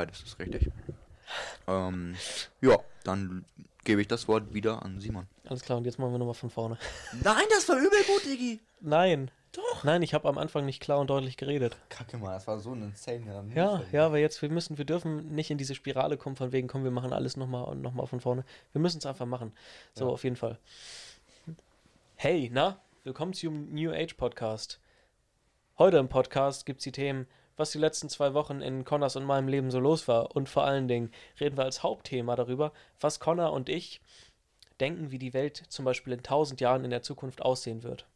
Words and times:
beides 0.00 0.22
ist 0.22 0.38
richtig. 0.38 0.70
Ähm, 1.66 2.16
ja, 2.62 2.78
dann 3.04 3.44
gebe 3.84 4.00
ich 4.00 4.08
das 4.08 4.28
Wort 4.28 4.54
wieder 4.54 4.82
an 4.82 4.98
Simon. 4.98 5.26
Alles 5.46 5.62
klar, 5.62 5.76
und 5.78 5.84
jetzt 5.84 5.98
machen 5.98 6.12
wir 6.12 6.18
nochmal 6.18 6.34
von 6.34 6.48
vorne. 6.50 6.78
Nein, 7.22 7.44
das 7.50 7.68
war 7.68 7.76
übel 7.76 8.02
gut, 8.06 8.24
Diggi. 8.24 8.60
Nein. 8.80 9.30
Doch. 9.52 9.84
Nein, 9.84 10.00
ich 10.02 10.14
habe 10.14 10.28
am 10.28 10.38
Anfang 10.38 10.64
nicht 10.64 10.80
klar 10.80 11.00
und 11.00 11.10
deutlich 11.10 11.36
geredet. 11.36 11.76
Kacke 11.88 12.16
mal, 12.18 12.32
das 12.32 12.46
war 12.46 12.60
so 12.60 12.72
ein 12.72 12.82
insane 12.82 13.44
Ja, 13.54 13.82
ja, 13.92 14.06
aber 14.06 14.18
jetzt, 14.18 14.40
wir 14.42 14.48
müssen, 14.48 14.78
wir 14.78 14.84
dürfen 14.84 15.34
nicht 15.34 15.50
in 15.50 15.58
diese 15.58 15.74
Spirale 15.74 16.16
kommen, 16.16 16.36
von 16.36 16.52
wegen, 16.52 16.68
komm, 16.68 16.84
wir 16.84 16.92
machen 16.92 17.12
alles 17.12 17.36
nochmal 17.36 17.64
und 17.64 17.82
nochmal 17.82 18.06
von 18.06 18.20
vorne. 18.20 18.44
Wir 18.72 18.80
müssen 18.80 18.98
es 18.98 19.06
einfach 19.06 19.26
machen. 19.26 19.52
So, 19.92 20.06
Ja. 20.06 20.12
auf 20.12 20.22
jeden 20.24 20.36
Fall. 20.36 20.56
Hey, 22.14 22.48
na, 22.52 22.80
willkommen 23.02 23.32
zum 23.34 23.70
New 23.74 23.90
Age 23.92 24.14
Podcast. 24.16 24.78
Heute 25.78 25.96
im 25.98 26.08
Podcast 26.08 26.64
gibt 26.64 26.78
es 26.78 26.84
die 26.84 26.92
Themen, 26.92 27.26
was 27.60 27.70
die 27.70 27.78
letzten 27.78 28.08
zwei 28.08 28.34
Wochen 28.34 28.60
in 28.60 28.84
Connors 28.84 29.14
und 29.14 29.24
meinem 29.24 29.46
Leben 29.46 29.70
so 29.70 29.78
los 29.78 30.08
war. 30.08 30.34
Und 30.34 30.48
vor 30.48 30.64
allen 30.64 30.88
Dingen 30.88 31.12
reden 31.38 31.56
wir 31.56 31.64
als 31.64 31.82
Hauptthema 31.82 32.34
darüber, 32.34 32.72
was 32.98 33.20
Connor 33.20 33.52
und 33.52 33.68
ich 33.68 34.00
denken, 34.80 35.10
wie 35.10 35.18
die 35.18 35.34
Welt 35.34 35.62
zum 35.68 35.84
Beispiel 35.84 36.14
in 36.14 36.22
tausend 36.22 36.60
Jahren 36.60 36.84
in 36.84 36.90
der 36.90 37.02
Zukunft 37.02 37.42
aussehen 37.42 37.82
wird. 37.82 38.06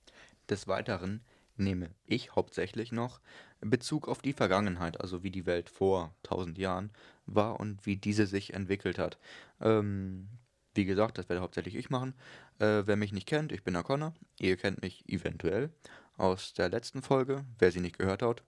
Des 0.49 0.67
Weiteren 0.67 1.21
nehme 1.57 1.91
ich 2.07 2.35
hauptsächlich 2.35 2.91
noch 2.91 3.21
Bezug 3.61 4.09
auf 4.09 4.23
die 4.23 4.33
Vergangenheit, 4.33 5.01
also 5.01 5.23
wie 5.23 5.31
die 5.31 5.47
Welt 5.47 5.71
vor 5.71 6.15
1000 6.25 6.59
Jahren 6.59 6.91
war 7.27 7.61
und 7.61 7.87
wie 7.87 7.97
diese 7.97 8.27
sich 8.27 8.55
entwickelt 8.55 8.99
hat. 8.99 9.19
Ähm, 9.61 10.29
wie 10.75 10.85
gesagt, 10.85 11.19
das 11.19 11.29
werde 11.29 11.43
hauptsächlich 11.43 11.77
ich 11.77 11.91
machen. 11.91 12.15
Äh, 12.59 12.83
wer 12.87 12.97
mich 12.97 13.13
nicht 13.13 13.29
kennt, 13.29 13.53
ich 13.53 13.63
bin 13.63 13.75
der 13.75 13.85
Connor. 13.85 14.15
Ihr 14.39 14.57
kennt 14.57 14.83
mich 14.83 15.09
eventuell 15.09 15.71
aus 16.17 16.55
der 16.55 16.69
letzten 16.69 17.03
Folge. 17.03 17.45
Wer 17.59 17.71
sie 17.71 17.81
nicht 17.81 17.99
gehört 17.99 18.23
hat, 18.23 18.43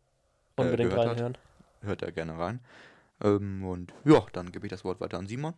äh, 0.57 0.62
Unbedingt 0.62 0.93
hat, 0.93 1.07
reinhören. 1.07 1.39
hört 1.83 2.03
da 2.03 2.11
gerne 2.11 2.39
rein. 2.39 2.61
Ähm, 3.23 3.65
und 3.65 3.93
ja, 4.05 4.25
dann 4.33 4.53
gebe 4.53 4.67
ich 4.67 4.71
das 4.71 4.85
Wort 4.85 5.01
weiter 5.01 5.19
an 5.19 5.27
Simon. 5.27 5.55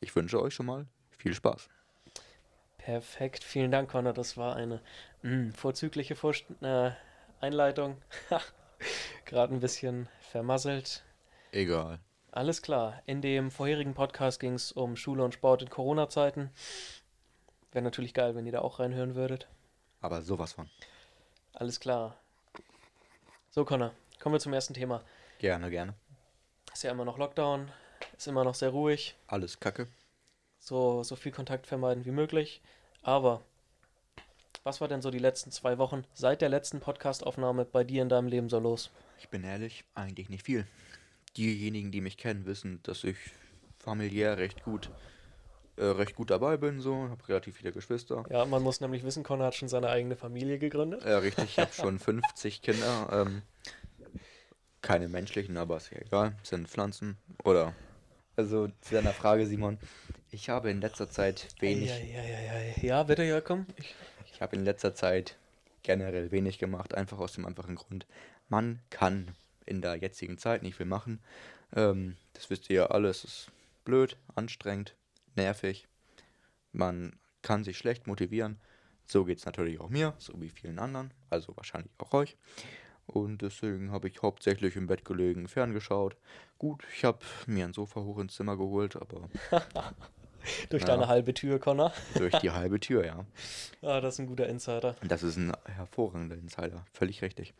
Ich 0.00 0.14
wünsche 0.14 0.40
euch 0.40 0.54
schon 0.54 0.66
mal 0.66 0.86
viel 1.16 1.34
Spaß. 1.34 1.68
Perfekt, 2.78 3.44
vielen 3.44 3.70
Dank, 3.70 3.90
Connor. 3.90 4.12
Das 4.12 4.36
war 4.36 4.56
eine 4.56 4.80
mh, 5.22 5.52
vorzügliche 5.52 6.16
Vorst 6.16 6.46
äh, 6.62 6.92
Einleitung. 7.40 7.96
Gerade 9.24 9.54
ein 9.54 9.60
bisschen 9.60 10.08
vermasselt. 10.20 11.04
Egal. 11.52 11.98
Alles 12.30 12.62
klar. 12.62 13.02
In 13.06 13.20
dem 13.20 13.50
vorherigen 13.50 13.94
Podcast 13.94 14.38
ging 14.40 14.54
es 14.54 14.72
um 14.72 14.96
Schule 14.96 15.24
und 15.24 15.34
Sport 15.34 15.62
in 15.62 15.70
Corona-Zeiten. 15.70 16.50
Wäre 17.72 17.82
natürlich 17.82 18.14
geil, 18.14 18.34
wenn 18.34 18.46
ihr 18.46 18.52
da 18.52 18.60
auch 18.60 18.78
reinhören 18.78 19.14
würdet. 19.14 19.48
Aber 20.00 20.22
sowas 20.22 20.52
von. 20.52 20.70
Alles 21.54 21.80
klar. 21.80 22.16
So, 23.50 23.64
Connor, 23.64 23.92
kommen 24.20 24.34
wir 24.34 24.40
zum 24.40 24.52
ersten 24.52 24.74
Thema. 24.74 25.02
Gerne, 25.38 25.70
gerne. 25.70 25.94
Ist 26.72 26.82
ja 26.82 26.90
immer 26.90 27.04
noch 27.04 27.18
Lockdown, 27.18 27.70
ist 28.16 28.28
immer 28.28 28.44
noch 28.44 28.54
sehr 28.54 28.70
ruhig. 28.70 29.16
Alles 29.26 29.58
Kacke. 29.60 29.88
so, 30.58 31.02
so 31.02 31.16
viel 31.16 31.32
Kontakt 31.32 31.66
vermeiden 31.66 32.04
wie 32.04 32.10
möglich. 32.10 32.60
Aber 33.02 33.40
was 34.64 34.80
war 34.80 34.88
denn 34.88 35.02
so 35.02 35.10
die 35.10 35.18
letzten 35.18 35.50
zwei 35.50 35.78
Wochen 35.78 36.04
seit 36.14 36.42
der 36.42 36.48
letzten 36.48 36.80
Podcastaufnahme 36.80 37.64
bei 37.64 37.84
dir 37.84 38.02
in 38.02 38.08
deinem 38.08 38.28
Leben 38.28 38.48
so 38.48 38.58
los? 38.58 38.90
Ich 39.18 39.28
bin 39.28 39.44
ehrlich, 39.44 39.84
eigentlich 39.94 40.28
nicht 40.28 40.44
viel. 40.44 40.66
Diejenigen, 41.36 41.90
die 41.90 42.00
mich 42.00 42.16
kennen, 42.16 42.44
wissen, 42.46 42.80
dass 42.82 43.04
ich 43.04 43.16
familiär 43.78 44.36
recht 44.38 44.62
gut, 44.64 44.90
äh, 45.76 45.84
recht 45.84 46.16
gut 46.16 46.30
dabei 46.30 46.56
bin, 46.56 46.80
so, 46.80 47.08
habe 47.08 47.28
relativ 47.28 47.56
viele 47.56 47.72
Geschwister. 47.72 48.24
Ja, 48.30 48.44
man 48.44 48.62
muss 48.62 48.80
nämlich 48.80 49.04
wissen, 49.04 49.22
Connor 49.22 49.46
hat 49.46 49.54
schon 49.54 49.68
seine 49.68 49.88
eigene 49.88 50.16
Familie 50.16 50.58
gegründet. 50.58 51.02
Äh, 51.04 51.14
richtig, 51.14 51.44
ich 51.44 51.58
habe 51.58 51.72
schon 51.72 51.98
50 52.00 52.60
Kinder. 52.62 53.08
Ähm, 53.12 53.42
keine 54.82 55.08
menschlichen, 55.08 55.56
aber 55.56 55.76
ist 55.78 55.90
ja 55.90 55.98
egal. 55.98 56.36
Sind 56.42 56.68
Pflanzen. 56.68 57.16
Oder. 57.44 57.74
Also 58.36 58.68
zu 58.80 58.94
deiner 58.94 59.12
Frage, 59.12 59.46
Simon. 59.46 59.78
Ich 60.30 60.48
habe 60.48 60.70
in 60.70 60.80
letzter 60.80 61.10
Zeit 61.10 61.48
wenig. 61.60 61.88
Ja, 61.88 61.96
ja, 61.96 62.22
ja, 62.22 62.40
ja, 62.40 62.82
ja, 62.82 63.02
bitte, 63.02 63.24
ja, 63.24 63.40
komm. 63.40 63.66
Ich, 63.76 63.94
Ich 64.32 64.42
habe 64.42 64.54
in 64.54 64.64
letzter 64.64 64.94
Zeit 64.94 65.36
generell 65.82 66.30
wenig 66.30 66.60
gemacht, 66.60 66.94
einfach 66.94 67.18
aus 67.18 67.32
dem 67.32 67.44
einfachen 67.44 67.74
Grund, 67.74 68.06
man 68.48 68.78
kann 68.88 69.34
in 69.66 69.82
der 69.82 69.96
jetzigen 69.96 70.38
Zeit 70.38 70.62
nicht 70.62 70.76
viel 70.76 70.86
machen. 70.86 71.18
Ähm, 71.74 72.16
das 72.34 72.48
wisst 72.50 72.70
ihr 72.70 72.76
ja 72.76 72.86
alle, 72.86 73.08
es 73.08 73.24
ist 73.24 73.50
blöd, 73.84 74.16
anstrengend, 74.36 74.94
nervig. 75.34 75.88
Man 76.72 77.18
kann 77.42 77.64
sich 77.64 77.78
schlecht 77.78 78.06
motivieren. 78.06 78.60
So 79.06 79.24
geht 79.24 79.38
es 79.38 79.46
natürlich 79.46 79.80
auch 79.80 79.88
mir, 79.88 80.14
so 80.18 80.40
wie 80.40 80.50
vielen 80.50 80.78
anderen, 80.78 81.12
also 81.30 81.56
wahrscheinlich 81.56 81.90
auch 81.98 82.12
euch. 82.12 82.36
Und 83.08 83.40
deswegen 83.42 83.90
habe 83.90 84.06
ich 84.08 84.20
hauptsächlich 84.22 84.76
im 84.76 84.86
Bett 84.86 85.04
gelegen, 85.04 85.48
ferngeschaut. 85.48 86.16
Gut, 86.58 86.84
ich 86.94 87.04
habe 87.04 87.18
mir 87.46 87.64
ein 87.64 87.72
Sofa 87.72 88.00
hoch 88.02 88.18
ins 88.18 88.34
Zimmer 88.34 88.56
geholt, 88.56 88.96
aber 88.96 89.28
durch 90.68 90.82
Ja. 90.82 90.88
deine 90.88 91.08
halbe 91.08 91.32
Tür, 91.32 91.58
Connor. 91.58 91.92
durch 92.16 92.34
die 92.38 92.50
halbe 92.52 92.78
Tür, 92.80 93.06
ja. 93.06 93.24
Ah, 93.82 94.00
das 94.02 94.14
ist 94.14 94.20
ein 94.20 94.26
guter 94.26 94.46
Insider. 94.46 94.94
Das 95.02 95.22
ist 95.22 95.36
ein 95.38 95.52
hervorragender 95.64 96.36
Insider, 96.36 96.84
völlig 96.92 97.22
richtig. 97.22 97.54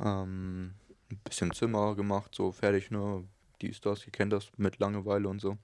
Ähm, 0.00 0.74
ein 1.10 1.18
bisschen 1.24 1.52
Zimmer 1.52 1.94
gemacht, 1.94 2.34
so 2.34 2.50
fertig, 2.50 2.90
ne? 2.90 3.24
Dies, 3.60 3.80
das, 3.82 4.06
ihr 4.06 4.12
kennt 4.12 4.32
das 4.32 4.50
mit 4.56 4.78
Langeweile 4.78 5.28
und 5.28 5.40
so. 5.40 5.58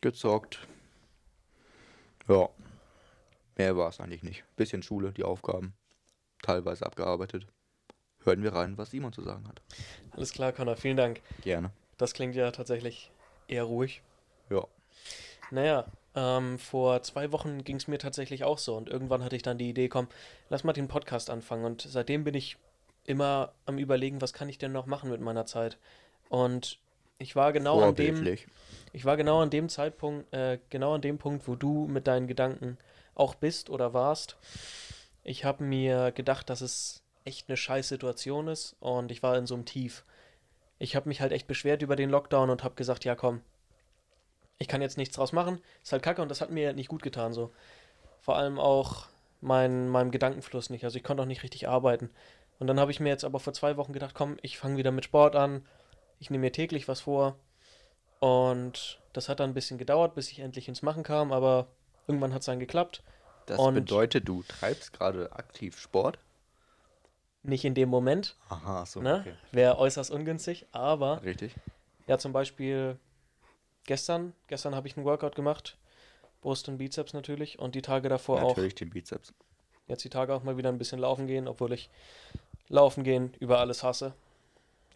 Gezockt. 0.00 0.66
Ja. 2.28 2.48
Mehr 3.56 3.76
war 3.76 3.90
es 3.90 4.00
eigentlich 4.00 4.22
nicht. 4.24 4.42
Bisschen 4.56 4.82
Schule, 4.82 5.12
die 5.12 5.22
Aufgaben. 5.24 5.74
Teilweise 6.42 6.84
abgearbeitet. 6.86 7.46
Hören 8.24 8.42
wir 8.42 8.52
rein, 8.52 8.76
was 8.76 8.90
Simon 8.90 9.12
zu 9.12 9.22
sagen 9.22 9.48
hat. 9.48 9.62
Alles 10.10 10.32
klar, 10.32 10.52
Connor, 10.52 10.76
vielen 10.76 10.96
Dank. 10.96 11.22
Gerne. 11.42 11.70
Das 11.96 12.12
klingt 12.12 12.34
ja 12.34 12.50
tatsächlich 12.50 13.10
eher 13.48 13.64
ruhig. 13.64 14.02
Ja. 14.50 14.66
Naja, 15.50 15.86
ähm, 16.14 16.58
vor 16.58 17.02
zwei 17.02 17.32
Wochen 17.32 17.64
ging 17.64 17.76
es 17.76 17.88
mir 17.88 17.98
tatsächlich 17.98 18.44
auch 18.44 18.58
so 18.58 18.76
und 18.76 18.88
irgendwann 18.88 19.24
hatte 19.24 19.36
ich 19.36 19.42
dann 19.42 19.58
die 19.58 19.70
Idee, 19.70 19.88
komm, 19.88 20.08
lass 20.48 20.64
mal 20.64 20.72
den 20.72 20.88
Podcast 20.88 21.30
anfangen 21.30 21.64
und 21.64 21.82
seitdem 21.82 22.24
bin 22.24 22.34
ich 22.34 22.56
immer 23.06 23.52
am 23.66 23.78
überlegen, 23.78 24.20
was 24.20 24.32
kann 24.32 24.48
ich 24.48 24.58
denn 24.58 24.72
noch 24.72 24.86
machen 24.86 25.10
mit 25.10 25.20
meiner 25.20 25.46
Zeit 25.46 25.78
und 26.28 26.78
ich 27.18 27.36
war 27.36 27.52
genau 27.52 27.80
an 27.80 27.94
dem, 27.94 28.26
ich 28.92 29.04
war 29.04 29.16
genau 29.16 29.42
an 29.42 29.50
dem 29.50 29.68
Zeitpunkt, 29.68 30.32
äh, 30.32 30.58
genau 30.70 30.94
an 30.94 31.02
dem 31.02 31.18
Punkt, 31.18 31.46
wo 31.46 31.54
du 31.54 31.86
mit 31.86 32.06
deinen 32.06 32.26
Gedanken 32.26 32.78
auch 33.14 33.34
bist 33.34 33.68
oder 33.68 33.92
warst. 33.92 34.36
Ich 35.22 35.44
habe 35.44 35.62
mir 35.62 36.12
gedacht, 36.12 36.48
dass 36.48 36.62
es 36.62 37.02
echt 37.30 37.48
eine 37.48 37.56
scheiß 37.56 37.88
Situation 37.88 38.48
ist 38.48 38.74
und 38.80 39.12
ich 39.12 39.22
war 39.22 39.36
in 39.38 39.46
so 39.46 39.54
einem 39.54 39.64
Tief. 39.64 40.04
Ich 40.80 40.96
habe 40.96 41.08
mich 41.08 41.20
halt 41.20 41.30
echt 41.30 41.46
beschwert 41.46 41.80
über 41.80 41.94
den 41.94 42.10
Lockdown 42.10 42.50
und 42.50 42.64
habe 42.64 42.74
gesagt, 42.74 43.04
ja 43.04 43.14
komm, 43.14 43.40
ich 44.58 44.66
kann 44.68 44.82
jetzt 44.82 44.98
nichts 44.98 45.14
draus 45.16 45.32
machen, 45.32 45.60
ist 45.82 45.92
halt 45.92 46.02
kacke 46.02 46.20
und 46.22 46.28
das 46.28 46.40
hat 46.40 46.50
mir 46.50 46.72
nicht 46.72 46.88
gut 46.88 47.02
getan 47.02 47.32
so. 47.32 47.52
Vor 48.20 48.36
allem 48.36 48.58
auch 48.58 49.06
mein, 49.40 49.88
meinem 49.88 50.10
Gedankenfluss 50.10 50.70
nicht, 50.70 50.84
also 50.84 50.96
ich 50.98 51.04
konnte 51.04 51.22
auch 51.22 51.26
nicht 51.28 51.42
richtig 51.44 51.68
arbeiten. 51.68 52.10
Und 52.58 52.66
dann 52.66 52.80
habe 52.80 52.90
ich 52.90 53.00
mir 53.00 53.08
jetzt 53.08 53.24
aber 53.24 53.38
vor 53.40 53.54
zwei 53.54 53.76
Wochen 53.76 53.92
gedacht, 53.92 54.14
komm, 54.14 54.36
ich 54.42 54.58
fange 54.58 54.76
wieder 54.76 54.90
mit 54.90 55.04
Sport 55.04 55.36
an, 55.36 55.64
ich 56.18 56.30
nehme 56.30 56.42
mir 56.42 56.52
täglich 56.52 56.88
was 56.88 57.00
vor 57.02 57.36
und 58.18 58.98
das 59.12 59.28
hat 59.28 59.40
dann 59.40 59.50
ein 59.50 59.54
bisschen 59.54 59.78
gedauert, 59.78 60.14
bis 60.14 60.30
ich 60.30 60.40
endlich 60.40 60.68
ins 60.68 60.82
Machen 60.82 61.04
kam, 61.04 61.32
aber 61.32 61.68
irgendwann 62.06 62.34
hat 62.34 62.40
es 62.40 62.46
dann 62.46 62.58
geklappt. 62.60 63.02
Das 63.46 63.58
Und- 63.58 63.74
bedeutet, 63.74 64.28
du 64.28 64.42
treibst 64.42 64.92
gerade 64.92 65.32
aktiv 65.32 65.78
Sport? 65.78 66.18
Nicht 67.42 67.64
in 67.64 67.74
dem 67.74 67.88
Moment, 67.88 68.36
Aha, 68.48 68.84
so. 68.84 69.00
ne? 69.00 69.20
Okay. 69.20 69.34
Wäre 69.52 69.78
äußerst 69.78 70.10
ungünstig, 70.10 70.66
aber 70.72 71.22
Richtig. 71.22 71.54
ja, 72.06 72.18
zum 72.18 72.32
Beispiel 72.32 72.98
gestern, 73.84 74.34
gestern 74.46 74.74
habe 74.74 74.88
ich 74.88 74.96
einen 74.96 75.06
Workout 75.06 75.34
gemacht, 75.34 75.78
Brust 76.42 76.68
und 76.68 76.78
Bizeps 76.78 77.14
natürlich 77.14 77.58
und 77.58 77.74
die 77.74 77.82
Tage 77.82 78.08
davor 78.08 78.42
auch. 78.42 78.48
Natürlich 78.56 78.74
den 78.74 78.90
Bizeps. 78.90 79.32
Jetzt 79.86 80.04
die 80.04 80.10
Tage 80.10 80.34
auch 80.34 80.42
mal 80.42 80.56
wieder 80.56 80.68
ein 80.68 80.78
bisschen 80.78 80.98
laufen 80.98 81.26
gehen, 81.26 81.48
obwohl 81.48 81.72
ich 81.72 81.88
laufen 82.68 83.04
gehen 83.04 83.32
über 83.40 83.58
alles 83.58 83.82
hasse. 83.82 84.12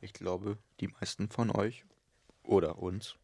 Ich 0.00 0.12
glaube, 0.12 0.58
die 0.80 0.88
meisten 0.88 1.28
von 1.30 1.50
euch 1.50 1.84
oder 2.42 2.78
uns 2.78 3.16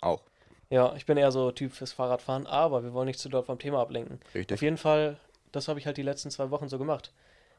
auch. 0.00 0.24
Ja, 0.70 0.94
ich 0.96 1.06
bin 1.06 1.16
eher 1.16 1.30
so 1.30 1.52
Typ 1.52 1.72
fürs 1.72 1.92
Fahrradfahren, 1.92 2.46
aber 2.46 2.82
wir 2.82 2.92
wollen 2.92 3.06
nicht 3.06 3.20
zu 3.20 3.28
doll 3.28 3.44
vom 3.44 3.58
Thema 3.58 3.80
ablenken. 3.80 4.18
Auf 4.26 4.34
Richtig. 4.34 4.60
jeden 4.60 4.76
Fall, 4.76 5.18
das 5.52 5.68
habe 5.68 5.78
ich 5.78 5.86
halt 5.86 5.96
die 5.96 6.02
letzten 6.02 6.30
zwei 6.30 6.50
Wochen 6.50 6.68
so 6.68 6.78
gemacht. 6.78 7.12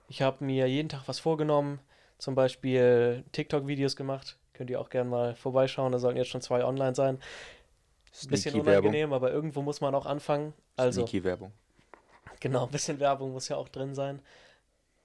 Ich 0.08 0.22
habe 0.22 0.44
mir 0.44 0.68
jeden 0.68 0.90
Tag 0.90 1.04
was 1.08 1.20
vorgenommen, 1.20 1.80
zum 2.18 2.36
Beispiel 2.36 3.24
TikTok-Videos 3.34 3.96
gemacht. 3.96 4.38
Könnt 4.54 4.70
ihr 4.70 4.80
auch 4.82 4.90
gerne 4.90 5.10
mal 5.10 5.36
vorbeischauen, 5.36 5.92
da 5.92 6.00
sollten 6.00 6.18
jetzt 6.18 6.30
schon 6.30 6.42
zwei 6.42 6.64
online 6.64 6.96
sein. 6.96 7.20
Bisschen 8.12 8.52
Sneaky 8.52 8.66
Werbung. 8.66 8.90
unangenehm, 8.90 9.14
aber 9.14 9.32
irgendwo 9.32 9.62
muss 9.62 9.82
man 9.82 9.94
auch 9.94 10.06
anfangen. 10.08 10.54
Also, 10.76 11.02
Sneaky 11.02 11.24
Werbung. 11.24 11.52
genau, 12.40 12.66
ein 12.66 12.72
bisschen 12.72 13.00
Werbung 13.00 13.34
muss 13.34 13.48
ja 13.50 13.58
auch 13.58 13.70
drin 13.70 13.94
sein. 13.94 14.22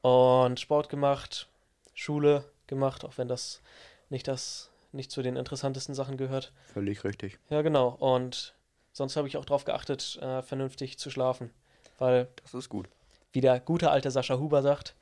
Und 0.00 0.58
Sport 0.58 0.88
gemacht, 0.88 1.48
Schule 1.94 2.44
gemacht, 2.66 3.04
auch 3.04 3.18
wenn 3.18 3.28
das 3.28 3.60
nicht 4.08 4.28
das 4.28 4.70
nicht 4.92 5.10
zu 5.10 5.22
den 5.22 5.36
interessantesten 5.36 5.94
Sachen 5.94 6.16
gehört. 6.16 6.52
Völlig 6.72 7.04
richtig. 7.04 7.38
Ja, 7.50 7.62
genau. 7.62 7.88
Und 7.98 8.54
sonst 8.92 9.16
habe 9.16 9.26
ich 9.28 9.36
auch 9.36 9.44
darauf 9.44 9.64
geachtet, 9.64 10.18
äh, 10.20 10.42
vernünftig 10.42 10.98
zu 10.98 11.10
schlafen. 11.10 11.50
Weil, 11.98 12.28
Das 12.42 12.54
ist 12.54 12.68
gut. 12.68 12.88
Wie 13.32 13.40
der 13.40 13.60
gute 13.60 13.90
alte 13.90 14.10
Sascha 14.10 14.38
Huber 14.38 14.62
sagt, 14.62 14.94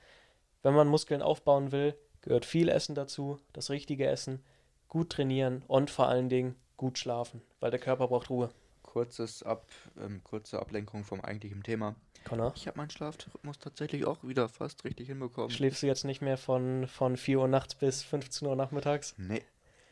wenn 0.62 0.74
man 0.74 0.88
Muskeln 0.88 1.22
aufbauen 1.22 1.72
will, 1.72 1.94
gehört 2.22 2.44
viel 2.44 2.68
Essen 2.68 2.94
dazu, 2.94 3.38
das 3.52 3.70
richtige 3.70 4.06
Essen, 4.06 4.44
gut 4.88 5.10
trainieren 5.10 5.62
und 5.68 5.90
vor 5.90 6.08
allen 6.08 6.28
Dingen 6.28 6.56
gut 6.76 6.98
schlafen, 6.98 7.42
weil 7.60 7.70
der 7.70 7.80
Körper 7.80 8.08
braucht 8.08 8.30
Ruhe. 8.30 8.50
Kurzes 8.82 9.42
Ab, 9.44 9.66
ähm, 10.00 10.20
kurze 10.24 10.58
Ablenkung 10.58 11.04
vom 11.04 11.20
eigentlichen 11.20 11.62
Thema. 11.62 11.94
Connor, 12.24 12.52
Ich 12.56 12.66
habe 12.66 12.76
meinen 12.78 12.90
Schlafrhythmus 12.90 13.58
tatsächlich 13.58 14.04
auch 14.04 14.22
wieder 14.24 14.48
fast 14.48 14.84
richtig 14.84 15.06
hinbekommen. 15.06 15.50
schläfst 15.50 15.82
du 15.82 15.86
jetzt 15.86 16.04
nicht 16.04 16.20
mehr 16.20 16.36
von, 16.36 16.86
von 16.88 17.16
4 17.16 17.38
Uhr 17.40 17.48
nachts 17.48 17.74
bis 17.76 18.02
15 18.02 18.48
Uhr 18.48 18.56
nachmittags? 18.56 19.14
Nee. 19.16 19.42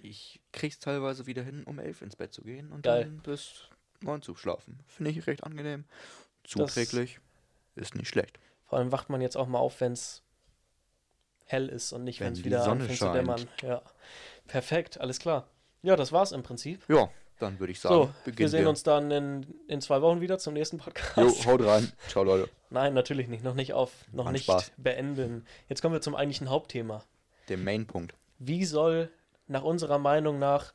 Ich 0.00 0.40
krieg's 0.52 0.78
teilweise 0.78 1.26
wieder 1.26 1.42
hin, 1.42 1.64
um 1.64 1.78
elf 1.78 2.02
ins 2.02 2.16
Bett 2.16 2.32
zu 2.34 2.42
gehen 2.42 2.70
und 2.72 2.82
Geil. 2.82 3.04
dann 3.04 3.18
bis 3.20 3.68
neun 4.00 4.20
zu 4.22 4.34
schlafen. 4.36 4.80
Finde 4.86 5.10
ich 5.12 5.26
recht 5.26 5.44
angenehm. 5.44 5.84
Das- 6.42 6.52
Zuträglich. 6.52 7.20
Ist 7.78 7.94
nicht 7.94 8.08
schlecht. 8.08 8.38
Vor 8.66 8.78
allem 8.78 8.92
wacht 8.92 9.08
man 9.08 9.20
jetzt 9.20 9.36
auch 9.36 9.46
mal 9.46 9.58
auf, 9.58 9.80
wenn 9.80 9.92
es 9.92 10.22
hell 11.46 11.68
ist 11.68 11.92
und 11.92 12.04
nicht, 12.04 12.20
Wenn 12.20 12.32
es 12.34 12.44
wieder 12.44 12.60
Sonne 12.62 12.82
anfängt 12.82 12.98
zu 12.98 13.04
scheint. 13.06 13.16
dämmern. 13.16 13.48
Ja. 13.62 13.82
Perfekt, 14.46 15.00
alles 15.00 15.18
klar. 15.18 15.48
Ja, 15.82 15.96
das 15.96 16.12
war's 16.12 16.32
im 16.32 16.42
Prinzip. 16.42 16.84
Ja, 16.88 17.08
dann 17.38 17.58
würde 17.60 17.70
ich 17.72 17.80
sagen, 17.80 17.94
So, 17.94 18.00
wir 18.24 18.32
beginnen 18.32 18.48
sehen 18.50 18.66
uns 18.66 18.82
dann 18.82 19.10
in, 19.10 19.46
in 19.68 19.80
zwei 19.80 20.02
Wochen 20.02 20.20
wieder 20.20 20.38
zum 20.38 20.54
nächsten 20.54 20.78
Podcast. 20.78 21.16
Jo, 21.16 21.50
haut 21.52 21.64
rein. 21.64 21.92
Ciao, 22.08 22.24
Leute. 22.24 22.50
Nein, 22.70 22.92
natürlich 22.94 23.28
nicht. 23.28 23.44
Noch 23.44 23.54
nicht 23.54 23.72
auf, 23.72 23.92
noch 24.12 24.30
nicht 24.30 24.44
Spaß. 24.44 24.72
beenden. 24.76 25.46
Jetzt 25.68 25.80
kommen 25.80 25.94
wir 25.94 26.00
zum 26.02 26.14
eigentlichen 26.16 26.50
Hauptthema. 26.50 27.04
Der 27.48 27.56
Mainpunkt. 27.56 28.14
Wie 28.38 28.64
soll 28.64 29.10
nach 29.46 29.62
unserer 29.62 29.98
Meinung 29.98 30.38
nach, 30.38 30.74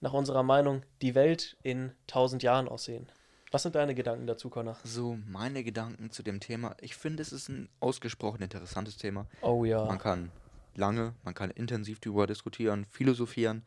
nach 0.00 0.12
unserer 0.12 0.42
Meinung, 0.42 0.82
die 1.02 1.14
Welt 1.16 1.56
in 1.62 1.92
1000 2.08 2.42
Jahren 2.44 2.68
aussehen? 2.68 3.08
Was 3.54 3.62
sind 3.62 3.76
deine 3.76 3.94
Gedanken 3.94 4.26
dazu, 4.26 4.50
Connor? 4.50 4.76
So, 4.82 5.16
meine 5.28 5.62
Gedanken 5.62 6.10
zu 6.10 6.24
dem 6.24 6.40
Thema. 6.40 6.74
Ich 6.80 6.96
finde, 6.96 7.22
es 7.22 7.30
ist 7.32 7.48
ein 7.48 7.68
ausgesprochen 7.78 8.42
interessantes 8.42 8.96
Thema. 8.96 9.28
Oh 9.42 9.64
ja. 9.64 9.84
Man 9.84 10.00
kann 10.00 10.32
lange, 10.74 11.14
man 11.22 11.34
kann 11.34 11.52
intensiv 11.52 12.00
darüber 12.00 12.26
diskutieren, 12.26 12.84
philosophieren. 12.86 13.62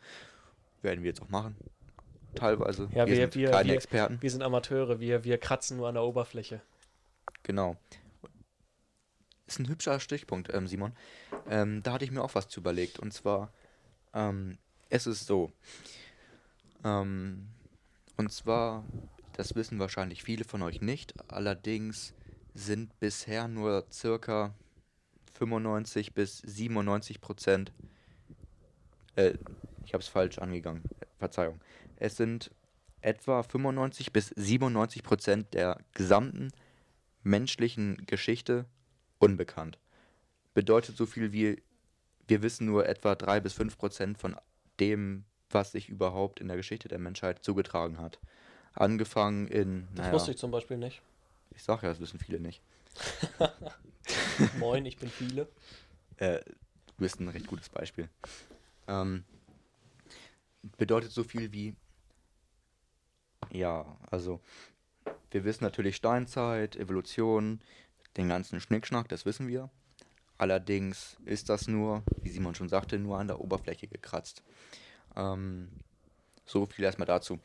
Werden 0.81 1.03
wir 1.05 1.11
jetzt 1.11 1.21
auch 1.21 1.29
machen. 1.29 1.55
Teilweise. 2.35 2.89
Ja, 2.93 3.07
wir- 3.07 3.15
sind 3.15 3.35
wir- 3.35 3.49
keine 3.51 3.69
wir- 3.69 3.75
Experten. 3.75 4.17
Wir 4.21 4.29
sind 4.29 4.43
Amateure, 4.43 4.99
wir, 4.99 5.23
wir 5.23 5.37
kratzen 5.37 5.77
nur 5.77 5.87
an 5.87 5.93
der 5.93 6.03
Oberfläche. 6.03 6.59
Genau. 7.43 7.77
Ist 9.45 9.59
ein 9.59 9.69
hübscher 9.69 10.01
Stichpunkt, 10.01 10.53
ähm, 10.53 10.67
Simon. 10.67 10.91
Ähm, 11.49 11.81
da 11.81 11.93
hatte 11.93 12.03
ich 12.03 12.11
mir 12.11 12.21
auch 12.25 12.35
was 12.35 12.49
zu 12.49 12.59
überlegt. 12.59 12.99
Und 12.99 13.13
zwar, 13.13 13.53
ähm, 14.13 14.57
es 14.89 15.07
ist 15.07 15.27
so. 15.27 15.49
Ähm, 16.83 17.47
und 18.17 18.33
zwar, 18.33 18.83
das 19.37 19.55
wissen 19.55 19.77
wahrscheinlich 19.77 20.23
viele 20.23 20.43
von 20.43 20.63
euch 20.63 20.81
nicht. 20.81 21.13
Allerdings 21.29 22.13
sind 22.55 22.99
bisher 22.99 23.47
nur 23.47 23.85
circa 23.91 24.55
95 25.35 26.13
bis 26.13 26.39
97 26.39 27.21
Prozent. 27.21 27.71
Äh, 29.15 29.33
ich 29.85 29.93
habe 29.93 30.01
es 30.01 30.07
falsch 30.07 30.39
angegangen. 30.39 30.81
Verzeihung. 31.19 31.61
Es 31.97 32.17
sind 32.17 32.49
etwa 33.01 33.43
95 33.43 34.11
bis 34.11 34.29
97 34.35 35.03
Prozent 35.03 35.53
der 35.53 35.77
gesamten 35.93 36.51
menschlichen 37.21 38.05
Geschichte 38.07 38.65
unbekannt. 39.19 39.77
Bedeutet 40.55 40.97
so 40.97 41.05
viel 41.05 41.31
wie, 41.31 41.61
wir 42.27 42.41
wissen 42.41 42.65
nur 42.65 42.87
etwa 42.87 43.13
3 43.13 43.39
bis 43.41 43.53
5 43.53 43.77
Prozent 43.77 44.17
von 44.17 44.35
dem, 44.79 45.25
was 45.51 45.73
sich 45.73 45.89
überhaupt 45.89 46.39
in 46.39 46.47
der 46.47 46.57
Geschichte 46.57 46.87
der 46.87 46.99
Menschheit 46.99 47.43
zugetragen 47.43 47.99
hat. 47.99 48.19
Angefangen 48.77 49.47
in, 49.47 49.87
Das 49.95 50.03
naja, 50.05 50.13
wusste 50.13 50.31
ich 50.31 50.37
zum 50.37 50.51
Beispiel 50.51 50.77
nicht. 50.77 51.01
ich 51.55 51.63
sag 51.63 51.81
ja, 51.81 51.89
das 51.89 51.99
wissen 51.99 52.19
viele 52.19 52.39
nicht. 52.39 52.61
Moin, 54.59 54.85
ich 54.85 54.97
bin 54.97 55.09
viele. 55.09 55.47
Äh, 56.17 56.39
du 56.45 56.93
bist 56.97 57.19
ein 57.19 57.27
recht 57.27 57.47
gutes 57.47 57.69
Beispiel. 57.69 58.07
Ähm, 58.87 59.23
bedeutet 60.77 61.11
so 61.11 61.23
viel 61.23 61.51
wie, 61.51 61.75
ja, 63.51 63.97
also 64.11 64.41
wir 65.31 65.43
wissen 65.43 65.63
natürlich 65.63 65.95
Steinzeit, 65.95 66.75
Evolution, 66.75 67.61
den 68.15 68.29
ganzen 68.29 68.59
Schnickschnack, 68.61 69.09
das 69.09 69.25
wissen 69.25 69.47
wir. 69.47 69.69
Allerdings 70.37 71.17
ist 71.25 71.49
das 71.49 71.67
nur, 71.67 72.03
wie 72.21 72.29
Simon 72.29 72.53
schon 72.53 72.69
sagte, 72.69 72.99
nur 72.99 73.17
an 73.17 73.27
der 73.27 73.39
Oberfläche 73.41 73.87
gekratzt. 73.87 74.43
Ähm, 75.15 75.69
so 76.47 76.65
viel 76.65 76.85
erstmal 76.85 77.05
dazu. 77.05 77.39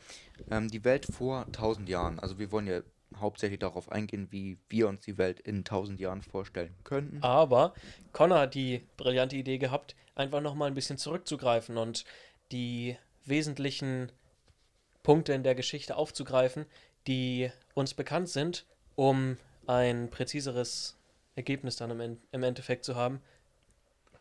Ähm, 0.51 0.69
die 0.69 0.85
Welt 0.85 1.07
vor 1.07 1.45
1000 1.47 1.89
Jahren, 1.89 2.19
also 2.19 2.39
wir 2.39 2.51
wollen 2.53 2.67
ja 2.67 2.81
hauptsächlich 3.21 3.59
darauf 3.59 3.93
eingehen, 3.93 4.29
wie 4.31 4.59
wir 4.69 4.89
uns 4.89 5.03
die 5.03 5.19
Welt 5.19 5.41
in 5.41 5.59
1000 5.59 6.01
Jahren 6.01 6.23
vorstellen 6.23 6.75
könnten. 6.85 7.23
Aber 7.23 7.75
Connor 8.13 8.41
hat 8.41 8.55
die 8.55 8.87
brillante 8.97 9.37
Idee 9.37 9.59
gehabt, 9.59 9.95
einfach 10.15 10.41
nochmal 10.41 10.69
ein 10.69 10.75
bisschen 10.75 10.99
zurückzugreifen 10.99 11.77
und 11.77 12.05
die 12.53 12.97
wesentlichen 13.25 14.11
Punkte 15.03 15.33
in 15.33 15.43
der 15.43 15.55
Geschichte 15.55 15.97
aufzugreifen, 15.97 16.67
die 17.07 17.51
uns 17.75 17.95
bekannt 17.95 18.29
sind, 18.29 18.67
um 18.95 19.37
ein 19.67 20.11
präziseres 20.11 20.97
Ergebnis 21.35 21.77
dann 21.77 21.91
im, 21.91 22.19
im 22.31 22.43
Endeffekt 22.43 22.85
zu 22.85 22.95
haben. 22.95 23.21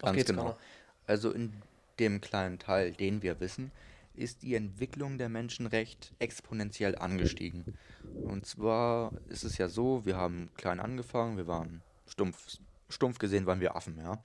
Auf 0.01 0.13
Ganz 0.13 0.25
genau. 0.25 0.41
Connor. 0.41 0.57
Also 1.07 1.31
in 1.31 1.53
dem 1.99 2.21
kleinen 2.21 2.57
Teil, 2.57 2.91
den 2.91 3.21
wir 3.21 3.39
wissen, 3.39 3.71
ist 4.13 4.43
die 4.43 4.55
Entwicklung 4.55 5.17
der 5.17 5.29
Menschen 5.29 5.67
recht 5.67 6.13
exponentiell 6.19 6.95
angestiegen. 6.97 7.77
Und 8.23 8.45
zwar 8.45 9.13
ist 9.27 9.43
es 9.43 9.57
ja 9.57 9.67
so, 9.67 10.05
wir 10.05 10.17
haben 10.17 10.49
klein 10.57 10.79
angefangen, 10.79 11.37
wir 11.37 11.47
waren 11.47 11.81
stumpf, 12.07 12.59
stumpf 12.89 13.19
gesehen 13.19 13.45
waren 13.45 13.61
wir 13.61 13.75
Affen, 13.75 13.97
ja. 13.97 14.21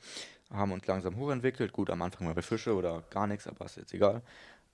Haben 0.50 0.72
uns 0.72 0.86
langsam 0.86 1.16
hochentwickelt. 1.16 1.72
Gut, 1.72 1.90
am 1.90 2.02
Anfang 2.02 2.26
waren 2.26 2.36
wir 2.36 2.42
Fische 2.42 2.74
oder 2.74 3.02
gar 3.10 3.26
nichts, 3.26 3.48
aber 3.48 3.64
ist 3.64 3.76
jetzt 3.76 3.94
egal. 3.94 4.22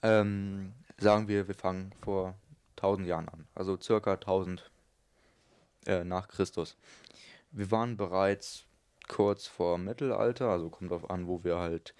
Ähm, 0.03 0.73
sagen 0.99 1.29
wir, 1.29 1.49
wir 1.49 1.55
fangen 1.55 1.93
vor 2.03 2.35
1000 2.77 3.07
Jahren 3.07 3.29
an, 3.29 3.47
also 3.55 3.79
circa 3.81 4.15
1000 4.15 4.71
äh, 5.87 6.05
nach 6.05 6.29
Christus. 6.29 6.77
Wir 7.53 7.71
waren 7.71 7.97
bereits 7.97 8.65
kurz 9.09 9.47
vor 9.47 9.79
Mittelalter, 9.79 10.49
also 10.49 10.71
kommt 10.71 10.91
darauf 10.91 11.11
an, 11.11 11.27
wo 11.27 11.45
wir 11.45 11.59
halt, 11.59 11.95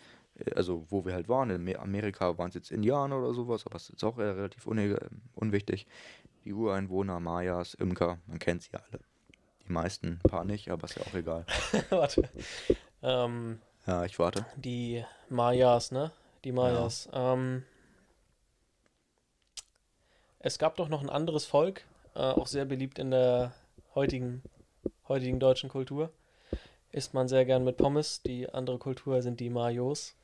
also 0.57 0.87
wo 0.91 1.05
wir 1.05 1.13
halt 1.15 1.29
waren. 1.29 1.51
In 1.51 1.63
Me- 1.65 1.79
Amerika 1.79 2.37
waren 2.39 2.49
es 2.49 2.55
jetzt 2.55 2.71
Indianer 2.71 3.19
oder 3.19 3.35
sowas, 3.35 3.67
aber 3.67 3.77
es 3.77 3.91
ist 3.91 4.03
auch 4.05 4.19
relativ 4.19 4.67
un 4.67 4.99
unwichtig. 5.35 5.87
Die 6.45 6.53
Ureinwohner, 6.53 7.21
Mayas, 7.21 7.75
Imker, 7.75 8.19
man 8.27 8.39
kennt 8.39 8.63
sie 8.63 8.75
alle. 8.75 9.01
Die 9.67 9.73
meisten, 9.73 10.21
ein 10.25 10.29
paar 10.31 10.45
nicht, 10.45 10.71
aber 10.71 10.85
ist 10.85 10.97
ja 10.97 11.03
auch 11.03 11.15
egal. 11.15 11.47
Warte. 11.91 12.29
Ähm, 13.03 13.61
Ja, 13.87 14.05
ich 14.05 14.19
warte. 14.19 14.45
die 14.57 15.05
Mayas, 15.29 15.93
ne? 15.93 16.11
Die 16.45 16.53
Mayas. 16.53 17.09
Ähm, 17.13 17.63
es 20.41 20.59
gab 20.59 20.77
doch 20.77 20.89
noch 20.89 21.03
ein 21.03 21.11
anderes 21.11 21.47
Volk, 21.47 21.85
äh, 22.15 22.19
auch 22.21 22.47
sehr 22.49 22.65
beliebt 22.65 22.99
in 22.99 23.11
der 23.13 23.53
heutigen, 23.95 24.43
heutigen 25.09 25.39
deutschen 25.39 25.69
Kultur. 25.71 26.11
Isst 26.91 27.15
man 27.15 27.29
sehr 27.29 27.45
gern 27.45 27.65
mit 27.65 27.77
Pommes. 27.77 28.23
Die 28.23 28.53
andere 28.53 28.79
Kultur 28.79 29.23
sind 29.23 29.39
die 29.41 29.51
Mayos. 29.51 30.15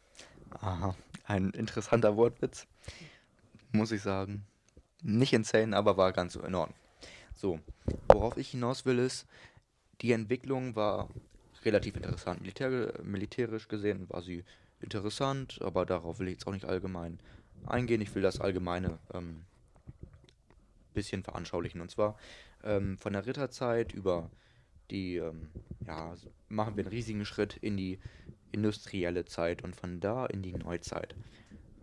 Aha, 0.60 0.94
ein 1.24 1.50
interessanter 1.50 2.16
Wortwitz, 2.16 2.66
muss 3.72 3.92
ich 3.92 4.02
sagen. 4.02 4.44
Nicht 5.02 5.32
insane, 5.32 5.76
aber 5.76 5.96
war 5.96 6.12
ganz 6.12 6.34
in 6.36 6.54
Ordnung. 6.54 6.74
So, 7.34 7.60
worauf 8.08 8.36
ich 8.36 8.50
hinaus 8.50 8.84
will 8.84 8.98
ist, 8.98 9.26
die 10.00 10.12
Entwicklung 10.12 10.74
war 10.74 11.08
relativ 11.64 11.96
interessant. 11.96 12.40
Militär, 12.40 12.92
militärisch 13.02 13.68
gesehen 13.68 14.08
war 14.10 14.22
sie 14.22 14.44
interessant, 14.80 15.60
aber 15.62 15.86
darauf 15.86 16.18
will 16.18 16.28
ich 16.28 16.34
jetzt 16.34 16.46
auch 16.46 16.52
nicht 16.52 16.64
allgemein 16.64 17.18
eingehen. 17.66 18.00
Ich 18.00 18.14
will 18.14 18.22
das 18.22 18.40
allgemeine 18.40 18.98
ähm, 19.12 19.44
bisschen 20.94 21.22
veranschaulichen. 21.22 21.80
Und 21.80 21.90
zwar 21.90 22.16
ähm, 22.64 22.98
von 22.98 23.12
der 23.12 23.26
Ritterzeit 23.26 23.92
über 23.92 24.30
die, 24.90 25.16
ähm, 25.16 25.48
ja, 25.86 26.14
machen 26.48 26.76
wir 26.76 26.84
einen 26.84 26.92
riesigen 26.92 27.24
Schritt 27.24 27.56
in 27.56 27.76
die 27.76 27.98
industrielle 28.52 29.24
Zeit 29.24 29.62
und 29.62 29.76
von 29.76 30.00
da 30.00 30.26
in 30.26 30.42
die 30.42 30.52
Neuzeit. 30.52 31.14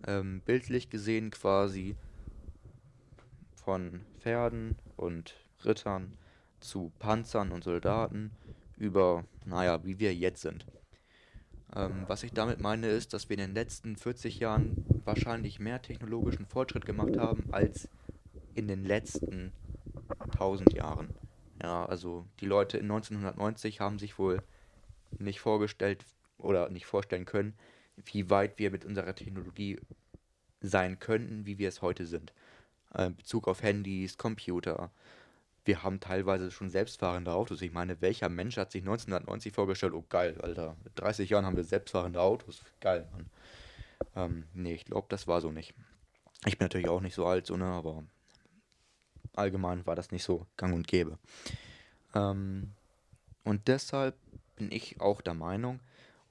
Ähm, 0.08 0.42
bildlich 0.46 0.90
gesehen 0.90 1.32
quasi 1.32 1.96
von 3.56 4.02
Pferden 4.20 4.76
und 4.96 5.36
Rittern 5.64 6.18
zu 6.60 6.92
Panzern 7.00 7.52
und 7.52 7.64
Soldaten 7.64 8.32
über, 8.78 9.26
naja, 9.46 9.84
wie 9.84 10.00
wir 10.00 10.14
jetzt 10.14 10.42
sind. 10.42 10.66
Ähm, 11.76 12.04
was 12.08 12.24
ich 12.24 12.32
damit 12.32 12.60
meine 12.62 12.88
ist, 12.88 13.14
dass 13.14 13.30
wir 13.30 13.38
in 13.38 13.48
den 13.48 13.54
letzten 13.54 13.96
40 13.96 14.40
Jahren 14.40 14.86
wahrscheinlich 15.04 15.60
mehr 15.60 15.82
technologischen 15.82 16.46
Fortschritt 16.46 16.86
gemacht 16.86 17.18
haben 17.18 17.46
als 17.52 17.90
in 18.54 18.68
den 18.68 18.84
letzten 18.84 19.52
1000 20.20 20.74
Jahren. 20.74 21.10
Ja, 21.66 21.84
also 21.84 22.28
die 22.42 22.46
Leute 22.46 22.78
in 22.78 22.92
1990 22.92 23.80
haben 23.80 23.98
sich 23.98 24.20
wohl 24.20 24.44
nicht 25.18 25.40
vorgestellt 25.40 26.06
oder 26.38 26.70
nicht 26.70 26.86
vorstellen 26.86 27.26
können, 27.26 27.56
wie 28.04 28.30
weit 28.30 28.60
wir 28.60 28.70
mit 28.70 28.86
unserer 28.86 29.16
Technologie 29.16 29.80
sein 30.62 31.00
könnten, 31.00 31.48
wie 31.48 31.58
wir 31.58 31.68
es 31.68 31.82
heute 31.82 32.06
sind. 32.06 32.34
Äh, 32.94 33.08
in 33.08 33.16
Bezug 33.16 33.48
auf 33.48 33.64
Handys, 33.64 34.20
Computer. 34.20 34.92
Wir 35.64 35.82
haben 35.82 36.00
teilweise 36.00 36.52
schon 36.52 36.70
selbstfahrende 36.70 37.34
Autos. 37.34 37.64
Ich 37.64 37.72
meine, 37.74 38.00
welcher 38.00 38.30
Mensch 38.30 38.58
hat 38.58 38.72
sich 38.72 38.84
1990 38.84 39.52
vorgestellt, 39.52 39.94
oh 39.96 40.06
geil, 40.08 40.40
Alter, 40.44 40.76
mit 40.84 40.94
30 41.00 41.32
Jahren 41.32 41.48
haben 41.48 41.58
wir 41.58 41.64
selbstfahrende 41.64 42.22
Autos. 42.22 42.62
Geil, 42.80 43.10
Mann. 43.12 43.26
Ähm, 44.16 44.44
nee, 44.54 44.76
ich 44.76 44.86
glaube, 44.86 45.08
das 45.10 45.28
war 45.28 45.42
so 45.42 45.52
nicht. 45.52 45.74
Ich 46.46 46.60
bin 46.60 46.66
natürlich 46.66 46.90
auch 46.90 47.02
nicht 47.02 47.16
so 47.16 47.26
alt, 47.26 47.48
so, 47.48 47.58
ne, 47.58 47.66
aber 47.66 48.04
allgemein 49.38 49.86
war 49.86 49.96
das 49.96 50.12
nicht 50.12 50.24
so 50.24 50.46
gang 50.58 50.74
und 50.74 50.88
gäbe. 50.88 51.18
Ähm, 52.14 52.72
und 53.44 53.68
deshalb 53.68 54.16
bin 54.56 54.72
ich 54.72 55.00
auch 55.02 55.22
der 55.22 55.34
Meinung, 55.34 55.80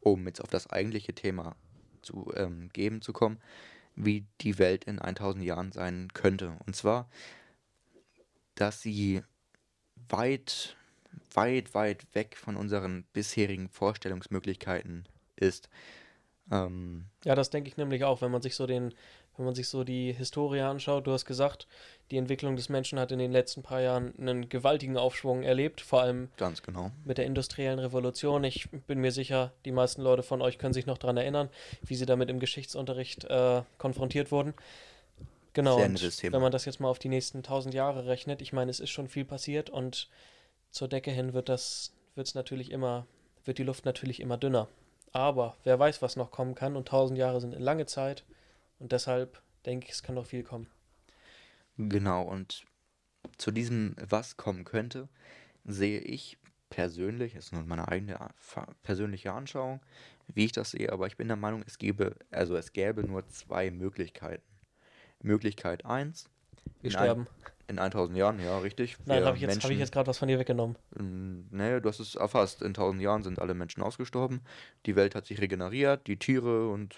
um 0.00 0.26
jetzt 0.26 0.40
auf 0.40 0.50
das 0.50 0.70
eigentliche 0.70 1.14
Thema 1.14 1.56
zu 2.02 2.32
ähm, 2.36 2.70
geben 2.72 3.02
zu 3.02 3.12
kommen, 3.12 3.40
wie 3.96 4.26
die 4.40 4.58
Welt 4.58 4.84
in 4.84 4.98
1000 4.98 5.44
Jahren 5.44 5.72
sein 5.72 6.08
könnte. 6.12 6.56
Und 6.66 6.74
zwar, 6.76 7.08
dass 8.54 8.82
sie 8.82 9.22
weit, 10.08 10.76
weit, 11.32 11.74
weit 11.74 12.14
weg 12.14 12.36
von 12.36 12.56
unseren 12.56 13.04
bisherigen 13.12 13.68
Vorstellungsmöglichkeiten 13.68 15.06
ist. 15.36 15.68
Ähm, 16.50 17.06
Ja, 17.24 17.34
das 17.34 17.50
denke 17.50 17.68
ich 17.68 17.76
nämlich 17.76 18.04
auch, 18.04 18.20
wenn 18.20 18.30
man 18.30 18.42
sich 18.42 18.54
so 18.54 18.66
den, 18.66 18.92
wenn 19.36 19.44
man 19.44 19.54
sich 19.54 19.68
so 19.68 19.84
die 19.84 20.12
Historie 20.12 20.60
anschaut. 20.60 21.06
Du 21.06 21.12
hast 21.12 21.24
gesagt, 21.24 21.66
die 22.10 22.16
Entwicklung 22.16 22.56
des 22.56 22.68
Menschen 22.68 22.98
hat 22.98 23.12
in 23.12 23.18
den 23.18 23.32
letzten 23.32 23.62
paar 23.62 23.80
Jahren 23.80 24.14
einen 24.18 24.48
gewaltigen 24.48 24.96
Aufschwung 24.96 25.42
erlebt, 25.42 25.80
vor 25.80 26.02
allem 26.02 26.28
ganz 26.36 26.62
genau. 26.62 26.90
mit 27.04 27.18
der 27.18 27.26
industriellen 27.26 27.78
Revolution. 27.78 28.44
Ich 28.44 28.68
bin 28.86 29.00
mir 29.00 29.12
sicher, 29.12 29.52
die 29.64 29.72
meisten 29.72 30.02
Leute 30.02 30.22
von 30.22 30.42
euch 30.42 30.58
können 30.58 30.74
sich 30.74 30.86
noch 30.86 30.98
daran 30.98 31.16
erinnern, 31.16 31.48
wie 31.82 31.96
sie 31.96 32.06
damit 32.06 32.30
im 32.30 32.40
Geschichtsunterricht 32.40 33.24
äh, 33.24 33.62
konfrontiert 33.78 34.30
wurden. 34.30 34.54
Genau, 35.54 35.78
wenn 35.78 36.42
man 36.42 36.50
das 36.50 36.64
jetzt 36.64 36.80
mal 36.80 36.88
auf 36.88 36.98
die 36.98 37.08
nächsten 37.08 37.44
tausend 37.44 37.74
Jahre 37.74 38.06
rechnet, 38.06 38.42
ich 38.42 38.52
meine, 38.52 38.72
es 38.72 38.80
ist 38.80 38.90
schon 38.90 39.08
viel 39.08 39.24
passiert 39.24 39.70
und 39.70 40.08
zur 40.70 40.88
Decke 40.88 41.12
hin 41.12 41.32
wird 41.32 41.48
das, 41.48 41.92
wird's 42.16 42.34
natürlich 42.34 42.72
immer, 42.72 43.06
wird 43.44 43.58
die 43.58 43.62
Luft 43.62 43.84
natürlich 43.84 44.18
immer 44.18 44.36
dünner. 44.36 44.66
Aber 45.12 45.56
wer 45.62 45.78
weiß, 45.78 46.02
was 46.02 46.16
noch 46.16 46.32
kommen 46.32 46.56
kann 46.56 46.74
und 46.74 46.88
tausend 46.88 47.18
Jahre 47.18 47.40
sind 47.40 47.54
eine 47.54 47.64
lange 47.64 47.86
Zeit 47.86 48.24
und 48.78 48.92
deshalb 48.92 49.40
denke 49.66 49.86
ich, 49.86 49.92
es 49.92 50.02
kann 50.02 50.14
noch 50.14 50.26
viel 50.26 50.42
kommen. 50.42 50.66
Genau, 51.76 52.22
und 52.22 52.64
zu 53.38 53.50
diesem, 53.50 53.96
was 54.08 54.36
kommen 54.36 54.64
könnte, 54.64 55.08
sehe 55.64 56.00
ich 56.00 56.38
persönlich, 56.70 57.34
das 57.34 57.46
ist 57.46 57.52
nur 57.52 57.62
meine 57.62 57.88
eigene 57.88 58.18
persönliche 58.82 59.32
Anschauung, 59.32 59.80
wie 60.28 60.44
ich 60.44 60.52
das 60.52 60.72
sehe, 60.72 60.92
aber 60.92 61.06
ich 61.06 61.16
bin 61.16 61.28
der 61.28 61.36
Meinung, 61.36 61.62
es 61.66 61.78
gäbe, 61.78 62.16
also 62.30 62.56
es 62.56 62.72
gäbe 62.72 63.04
nur 63.04 63.26
zwei 63.28 63.70
Möglichkeiten. 63.70 64.42
Möglichkeit 65.22 65.84
1, 65.84 66.28
Wir 66.82 66.90
in, 66.90 66.96
ein, 66.96 67.02
sterben. 67.02 67.26
in 67.68 67.78
1000 67.78 68.18
Jahren, 68.18 68.40
ja, 68.40 68.58
richtig. 68.58 68.96
Nein, 69.06 69.24
habe 69.24 69.36
ich 69.36 69.42
jetzt, 69.42 69.64
hab 69.64 69.70
jetzt 69.70 69.92
gerade 69.92 70.06
was 70.06 70.18
von 70.18 70.28
dir 70.28 70.38
weggenommen. 70.38 70.76
Mm, 70.98 71.44
Nee, 71.50 71.80
du 71.80 71.88
hast 71.88 72.00
es 72.00 72.14
erfasst. 72.14 72.60
In 72.60 72.68
1000 72.68 73.00
Jahren 73.02 73.22
sind 73.22 73.38
alle 73.38 73.54
Menschen 73.54 73.82
ausgestorben. 73.82 74.42
Die 74.86 74.96
Welt 74.96 75.14
hat 75.14 75.26
sich 75.26 75.40
regeneriert. 75.40 76.06
Die 76.06 76.18
Tiere 76.18 76.68
und 76.68 76.94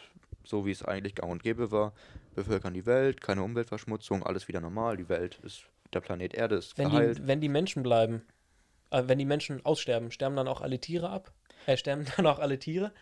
so 0.46 0.64
wie 0.66 0.70
es 0.70 0.82
eigentlich 0.82 1.14
gang 1.14 1.30
und 1.30 1.42
gäbe 1.42 1.70
war, 1.70 1.92
bevölkern 2.34 2.74
die 2.74 2.86
Welt. 2.86 3.20
Keine 3.20 3.42
Umweltverschmutzung, 3.42 4.22
alles 4.22 4.48
wieder 4.48 4.60
normal. 4.60 4.96
Die 4.96 5.08
Welt 5.08 5.38
ist, 5.42 5.64
der 5.92 6.00
Planet 6.00 6.34
Erde 6.34 6.56
ist 6.56 6.78
Wenn 6.78 6.90
geheilt. 6.90 7.18
die, 7.18 7.26
wenn 7.26 7.40
die 7.40 7.48
Menschen 7.48 7.82
bleiben, 7.82 8.22
äh, 8.90 9.02
wenn 9.06 9.18
die 9.18 9.24
Menschen 9.24 9.64
aussterben, 9.64 10.10
sterben 10.10 10.36
dann 10.36 10.48
auch 10.48 10.60
alle 10.60 10.78
Tiere 10.78 11.10
ab? 11.10 11.32
Äh, 11.66 11.76
sterben 11.76 12.04
dann 12.16 12.26
auch 12.26 12.38
alle 12.38 12.58
Tiere? 12.58 12.92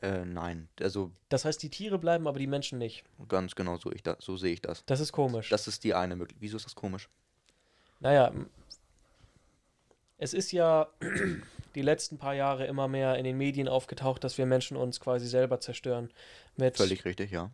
Äh, 0.00 0.24
nein, 0.24 0.68
also 0.80 1.10
Das 1.28 1.44
heißt, 1.44 1.60
die 1.62 1.70
Tiere 1.70 1.98
bleiben, 1.98 2.28
aber 2.28 2.38
die 2.38 2.46
Menschen 2.46 2.78
nicht. 2.78 3.04
ganz 3.28 3.54
genau 3.56 3.76
so, 3.78 3.90
ich 3.90 4.02
da, 4.04 4.16
so 4.20 4.36
sehe 4.36 4.52
ich 4.52 4.62
das. 4.62 4.84
Das 4.86 5.00
ist 5.00 5.10
komisch. 5.12 5.48
Das 5.50 5.66
ist 5.66 5.82
die 5.82 5.94
eine 5.94 6.14
Möglichkeit. 6.14 6.40
Wieso 6.42 6.56
ist 6.56 6.66
das 6.66 6.76
komisch? 6.76 7.08
Naja, 8.00 8.32
es 10.18 10.34
ist 10.34 10.52
ja 10.52 10.88
die 11.74 11.82
letzten 11.82 12.18
paar 12.18 12.34
Jahre 12.34 12.66
immer 12.66 12.88
mehr 12.88 13.16
in 13.16 13.24
den 13.24 13.38
Medien 13.38 13.68
aufgetaucht, 13.68 14.22
dass 14.24 14.36
wir 14.36 14.46
Menschen 14.46 14.76
uns 14.76 15.00
quasi 15.00 15.26
selber 15.26 15.60
zerstören. 15.60 16.10
Mit 16.56 16.76
Völlig 16.76 17.04
richtig, 17.04 17.30
ja. 17.30 17.50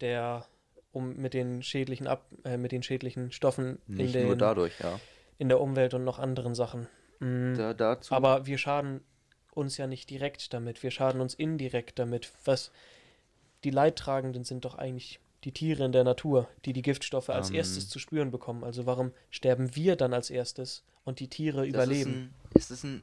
der, 0.00 0.46
um 0.92 1.16
mit 1.16 1.34
den 1.34 1.62
schädlichen 1.62 2.06
Ab, 2.06 2.24
äh, 2.44 2.56
mit 2.56 2.72
den 2.72 2.82
schädlichen 2.82 3.32
Stoffen 3.32 3.78
in, 3.88 3.94
Nicht 3.96 4.14
den, 4.14 4.26
nur 4.26 4.36
dadurch, 4.36 4.78
ja. 4.80 4.98
in 5.38 5.48
der 5.48 5.60
Umwelt 5.60 5.94
und 5.94 6.04
noch 6.04 6.18
anderen 6.18 6.54
Sachen. 6.54 6.86
Mm. 7.18 7.54
Da, 7.56 7.74
dazu. 7.74 8.14
Aber 8.14 8.46
wir 8.46 8.56
schaden 8.56 9.02
uns 9.52 9.76
ja 9.76 9.86
nicht 9.86 10.08
direkt 10.08 10.54
damit, 10.54 10.82
wir 10.82 10.92
schaden 10.92 11.20
uns 11.20 11.34
indirekt 11.34 11.98
damit. 11.98 12.32
Was 12.44 12.70
die 13.64 13.70
Leidtragenden 13.70 14.44
sind 14.44 14.64
doch 14.64 14.76
eigentlich 14.76 15.20
die 15.44 15.52
Tiere 15.52 15.84
in 15.84 15.92
der 15.92 16.04
Natur, 16.04 16.48
die 16.64 16.72
die 16.72 16.82
Giftstoffe 16.82 17.30
als 17.30 17.50
Ähm. 17.50 17.56
erstes 17.56 17.88
zu 17.88 17.98
spüren 17.98 18.30
bekommen. 18.30 18.64
Also 18.64 18.86
warum 18.86 19.12
sterben 19.30 19.74
wir 19.74 19.96
dann 19.96 20.12
als 20.12 20.30
erstes 20.30 20.84
und 21.04 21.20
die 21.20 21.28
Tiere 21.28 21.66
überleben? 21.66 22.34
Ist 22.54 22.54
ein, 22.54 22.60
ist 22.60 22.70
das 22.70 22.84
ein 22.84 23.02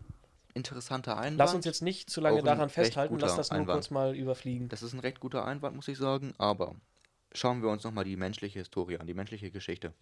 interessanter 0.53 1.17
Einwand? 1.17 1.37
Lass 1.37 1.53
uns 1.53 1.65
jetzt 1.65 1.81
nicht 1.81 2.09
zu 2.09 2.21
lange 2.21 2.43
daran 2.43 2.69
festhalten, 2.69 3.17
lass 3.19 3.35
das 3.35 3.49
nur 3.49 3.61
Einwand. 3.61 3.77
kurz 3.77 3.89
mal 3.89 4.15
überfliegen. 4.15 4.69
Das 4.69 4.83
ist 4.83 4.93
ein 4.93 4.99
recht 4.99 5.19
guter 5.19 5.45
Einwand, 5.45 5.75
muss 5.75 5.87
ich 5.87 5.97
sagen, 5.97 6.33
aber 6.37 6.75
schauen 7.33 7.61
wir 7.61 7.69
uns 7.69 7.83
nochmal 7.83 8.03
die 8.03 8.15
menschliche 8.15 8.59
Historie 8.59 8.97
an, 8.97 9.07
die 9.07 9.13
menschliche 9.13 9.51
Geschichte. 9.51 9.93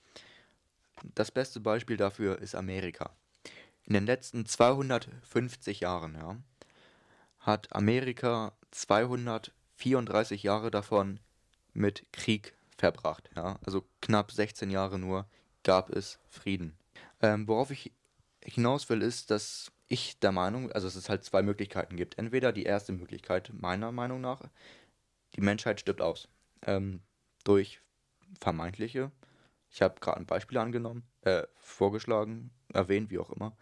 Das 1.13 1.31
beste 1.31 1.59
Beispiel 1.59 1.97
dafür 1.97 2.39
ist 2.39 2.55
Amerika. 2.55 3.11
In 3.85 3.93
den 3.93 4.05
letzten 4.05 4.45
250 4.45 5.81
Jahren 5.81 6.15
ja, 6.15 6.37
hat 7.39 7.73
Amerika 7.73 8.53
234 8.71 10.41
Jahre 10.43 10.71
davon 10.71 11.19
mit 11.75 12.05
Krieg 12.12 12.55
verbracht. 12.77 13.29
Ja. 13.36 13.60
Also 13.63 13.86
knapp 14.01 14.32
16 14.32 14.72
Jahre 14.72 14.98
nur 14.98 15.27
gab 15.63 15.89
es 15.89 16.20
Frieden. 16.29 16.77
Ähm, 17.22 17.48
worauf 17.48 17.72
ich 17.72 17.91
hinaus 18.44 18.89
will, 18.89 19.01
ist, 19.01 19.32
dass 19.32 19.72
ich 19.88 20.20
der 20.20 20.32
Meinung, 20.32 20.72
also 20.72 20.88
dass 20.88 20.96
es 20.96 21.10
halt 21.10 21.24
zwei 21.24 21.44
Möglichkeiten 21.44 21.96
gibt. 21.96 22.17
Entweder 22.17 22.51
die 22.51 22.63
erste 22.63 22.91
Möglichkeit, 22.91 23.51
meiner 23.53 23.91
Meinung 23.91 24.22
nach, 24.22 24.41
die 25.36 25.41
Menschheit 25.41 25.79
stirbt 25.79 26.01
aus. 26.01 26.27
Ähm, 26.65 27.01
durch 27.44 27.82
vermeintliche, 28.39 29.12
ich 29.70 29.82
habe 29.82 30.00
gerade 30.00 30.20
ein 30.20 30.25
Beispiel 30.25 30.58
angenommen, 30.58 31.03
äh, 31.22 31.44
vorgeschlagen, 31.58 32.51
erwähnt, 32.74 33.12
wie 33.12 33.20
auch 33.20 33.29
immer, 33.29 33.55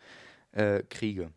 äh, 0.51 0.83
Kriege. 0.83 1.31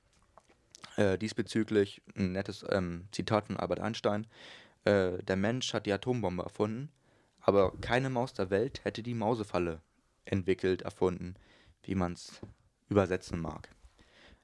Äh, 0.97 1.19
diesbezüglich 1.19 2.03
ein 2.17 2.33
nettes 2.33 2.65
ähm, 2.69 3.09
Zitat 3.11 3.47
von 3.47 3.57
Albert 3.57 3.81
Einstein. 3.81 4.27
Äh, 4.87 5.23
der 5.25 5.37
Mensch 5.37 5.75
hat 5.75 5.87
die 5.87 5.93
Atombombe 5.93 6.45
erfunden, 6.45 6.91
aber 7.41 7.77
keine 7.81 8.09
Maus 8.09 8.33
der 8.35 8.51
Welt 8.51 8.85
hätte 8.85 9.03
die 9.03 9.15
Mausefalle 9.15 9.83
entwickelt, 10.25 10.83
erfunden, 10.83 11.35
wie 11.83 11.97
man 11.97 12.13
es 12.13 12.41
übersetzen 12.89 13.41
mag. 13.41 13.69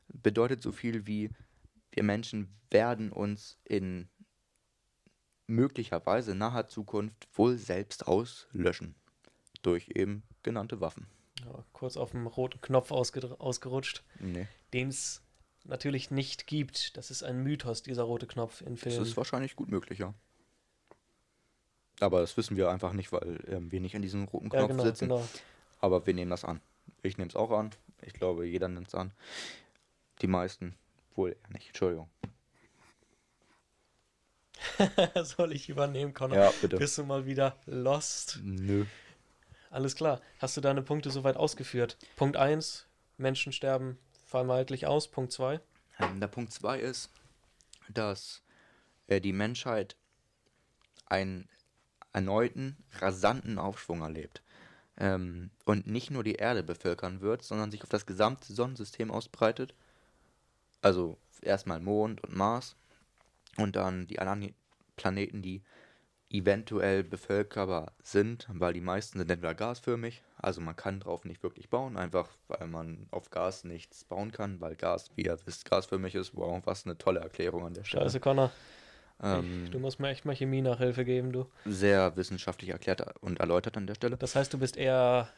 Bedeutet 0.09 0.61
so 0.61 0.73
viel 0.73 1.07
wie, 1.07 1.31
wir 1.93 2.03
Menschen 2.03 2.49
werden 2.71 3.13
uns 3.13 3.59
in 3.65 4.09
möglicherweise 5.47 6.35
naher 6.35 6.67
Zukunft 6.67 7.29
wohl 7.33 7.57
selbst 7.57 8.09
auslöschen. 8.09 8.97
Durch 9.63 9.91
eben 9.95 10.25
genannte 10.43 10.81
Waffen. 10.81 11.07
Ja, 11.45 11.65
kurz 11.73 11.97
auf 11.97 12.11
dem 12.11 12.27
roten 12.27 12.61
Knopf 12.61 12.91
ausgerutscht, 12.91 14.03
Nee, 14.19 14.49
den 14.73 14.89
es 14.89 15.23
natürlich 15.65 16.11
nicht 16.11 16.49
gibt. 16.49 16.97
Das 16.97 17.13
ist 17.13 17.23
ein 17.23 17.45
Mythos, 17.45 17.83
dieser 17.85 18.03
rote 18.03 18.27
Knopf 18.27 18.61
in 18.61 18.75
das 18.75 18.83
Filmen. 18.83 19.03
ist 19.03 19.17
wahrscheinlich 19.17 19.55
gut 19.55 19.69
möglich, 19.69 20.01
ja. 20.01 20.15
Aber 22.03 22.21
das 22.21 22.37
wissen 22.37 22.57
wir 22.57 22.71
einfach 22.71 22.93
nicht, 22.93 23.13
weil 23.13 23.39
ähm, 23.49 23.71
wir 23.71 23.81
nicht 23.81 23.95
an 23.95 24.03
diesem 24.03 24.25
roten 24.25 24.51
ja, 24.53 24.59
Knopf 24.59 24.71
genau, 24.71 24.85
sitzen. 24.85 25.09
genau. 25.09 25.29
Aber 25.81 26.05
wir 26.07 26.15
nehmen 26.15 26.31
das 26.31 26.45
an. 26.45 26.61
Ich 27.03 27.17
nehme 27.17 27.29
es 27.29 27.37
auch 27.37 27.51
an. 27.51 27.71
Ich 28.03 28.13
glaube, 28.13 28.47
jeder 28.47 28.69
nimmt 28.69 28.89
es 28.89 28.95
an. 28.95 29.13
Die 30.21 30.27
meisten 30.27 30.75
wohl 31.15 31.31
eher 31.31 31.53
nicht. 31.53 31.69
Entschuldigung. 31.69 32.09
Soll 35.23 35.53
ich 35.53 35.69
übernehmen, 35.69 36.15
Connor? 36.15 36.37
Ja, 36.37 36.53
bitte. 36.61 36.77
Bist 36.77 36.99
du 36.99 37.05
mal 37.05 37.27
wieder 37.27 37.57
lost? 37.67 38.41
Nö. 38.43 38.85
Alles 39.71 39.95
klar. 39.95 40.21
Hast 40.39 40.57
du 40.57 40.61
deine 40.61 40.83
Punkte 40.83 41.11
soweit 41.11 41.37
ausgeführt? 41.37 41.97
Punkt 42.17 42.37
1, 42.37 42.87
Menschen 43.17 43.53
sterben 43.53 43.99
vermeintlich 44.27 44.87
aus. 44.87 45.09
Punkt 45.09 45.33
2, 45.33 45.61
Ähm, 45.99 46.21
der 46.21 46.29
Punkt 46.29 46.53
2 46.53 46.81
ist, 46.81 47.11
dass 47.89 48.43
äh, 49.07 49.21
die 49.21 49.33
Menschheit 49.33 49.97
einen 51.07 51.49
erneuten, 52.13 52.77
rasanten 52.99 53.59
Aufschwung 53.59 54.03
erlebt. 54.03 54.43
Ähm, 54.99 55.51
und 55.65 55.87
nicht 55.87 56.11
nur 56.11 56.25
die 56.25 56.35
Erde 56.35 56.63
bevölkern 56.63 57.21
wird, 57.21 57.43
sondern 57.43 57.71
sich 57.71 57.83
auf 57.83 57.89
das 57.89 58.07
gesamte 58.07 58.53
Sonnensystem 58.53 59.11
ausbreitet. 59.11 59.75
Also 60.83 61.17
erstmal 61.41 61.81
Mond 61.81 62.23
und 62.23 62.37
Mars 62.37 62.77
und 63.57 63.77
dann 63.77 64.07
die 64.07 64.19
anderen 64.19 64.55
Planeten, 64.97 65.43
die 65.43 65.63
eventuell 66.33 67.05
bevölkerbar 67.05 67.93
sind, 68.03 68.49
weil 68.51 68.73
die 68.73 68.81
meisten 68.81 69.19
sind 69.19 69.31
entweder 69.31 69.55
gasförmig, 69.55 70.23
also 70.39 70.61
man 70.61 70.75
kann 70.75 71.01
drauf 71.01 71.25
nicht 71.25 71.43
wirklich 71.43 71.69
bauen, 71.69 71.97
einfach 71.97 72.29
weil 72.49 72.67
man 72.69 73.07
auf 73.11 73.31
Gas 73.31 73.65
nichts 73.65 74.05
bauen 74.05 74.33
kann, 74.33 74.61
weil 74.61 74.75
Gas, 74.75 75.11
wie 75.15 75.25
ihr 75.25 75.39
wisst, 75.45 75.69
gasförmig 75.69 76.15
ist. 76.15 76.35
Wow, 76.35 76.63
was 76.65 76.87
eine 76.87 76.97
tolle 76.97 77.21
Erklärung 77.21 77.67
an 77.67 77.75
der 77.75 77.85
Stelle. 77.85 78.05
Scheiße, 78.05 78.21
Connor. 78.21 78.51
Ähm, 79.21 79.69
Du 79.71 79.79
musst 79.79 80.01
mir 80.01 80.09
echt 80.09 80.25
mal 80.25 80.35
Chemie-Nachhilfe 80.35 81.05
geben, 81.05 81.33
du. 81.33 81.47
sehr 81.65 82.17
wissenschaftlich 82.17 82.71
erklärt 82.71 83.05
und 83.21 83.41
erläutert 83.41 83.77
an 83.77 83.87
der 83.87 83.95
Stelle. 83.95 84.17
Das 84.17 84.35
heißt, 84.37 84.53
du 84.53 84.59
bist 84.59 84.77
eher. 84.77 85.29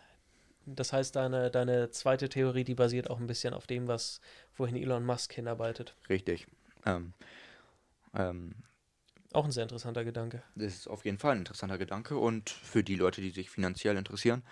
Das 0.66 0.92
heißt, 0.94 1.14
deine, 1.16 1.50
deine 1.50 1.90
zweite 1.90 2.30
Theorie, 2.30 2.64
die 2.64 2.74
basiert 2.74 3.10
auch 3.10 3.20
ein 3.20 3.26
bisschen 3.26 3.52
auf 3.52 3.66
dem, 3.66 3.86
was 3.86 4.20
wohin 4.56 4.76
Elon 4.76 5.04
Musk 5.04 5.34
hinarbeitet. 5.34 5.94
Richtig. 6.08 6.46
Ähm, 6.86 7.12
ähm, 8.14 8.54
Auch 9.34 9.44
ein 9.44 9.52
sehr 9.52 9.64
interessanter 9.64 10.04
Gedanke. 10.04 10.42
Das 10.54 10.72
ist 10.74 10.88
auf 10.88 11.04
jeden 11.04 11.18
Fall 11.18 11.32
ein 11.32 11.38
interessanter 11.40 11.76
Gedanke 11.76 12.16
und 12.16 12.48
für 12.48 12.82
die 12.82 12.94
Leute, 12.96 13.20
die 13.20 13.28
sich 13.30 13.50
finanziell 13.50 13.96
interessieren, 13.98 14.42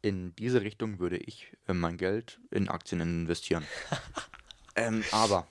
in 0.00 0.34
diese 0.36 0.62
Richtung 0.62 0.98
würde 0.98 1.18
ich 1.18 1.52
äh, 1.68 1.74
mein 1.74 1.98
Geld 1.98 2.40
in 2.50 2.68
Aktien 2.70 3.00
investieren. 3.02 3.64
ähm, 4.76 5.04
aber 5.12 5.46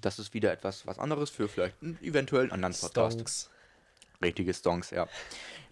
das 0.00 0.18
ist 0.18 0.32
wieder 0.34 0.52
etwas 0.52 0.86
was 0.86 0.98
anderes 0.98 1.30
für 1.30 1.48
vielleicht 1.48 1.82
einen 1.82 1.98
eventuell 2.02 2.50
anderen 2.52 2.74
Podcast. 2.74 3.14
Stonks. 3.14 3.50
Richtige 4.22 4.54
Stonks, 4.54 4.90
ja. 4.90 5.08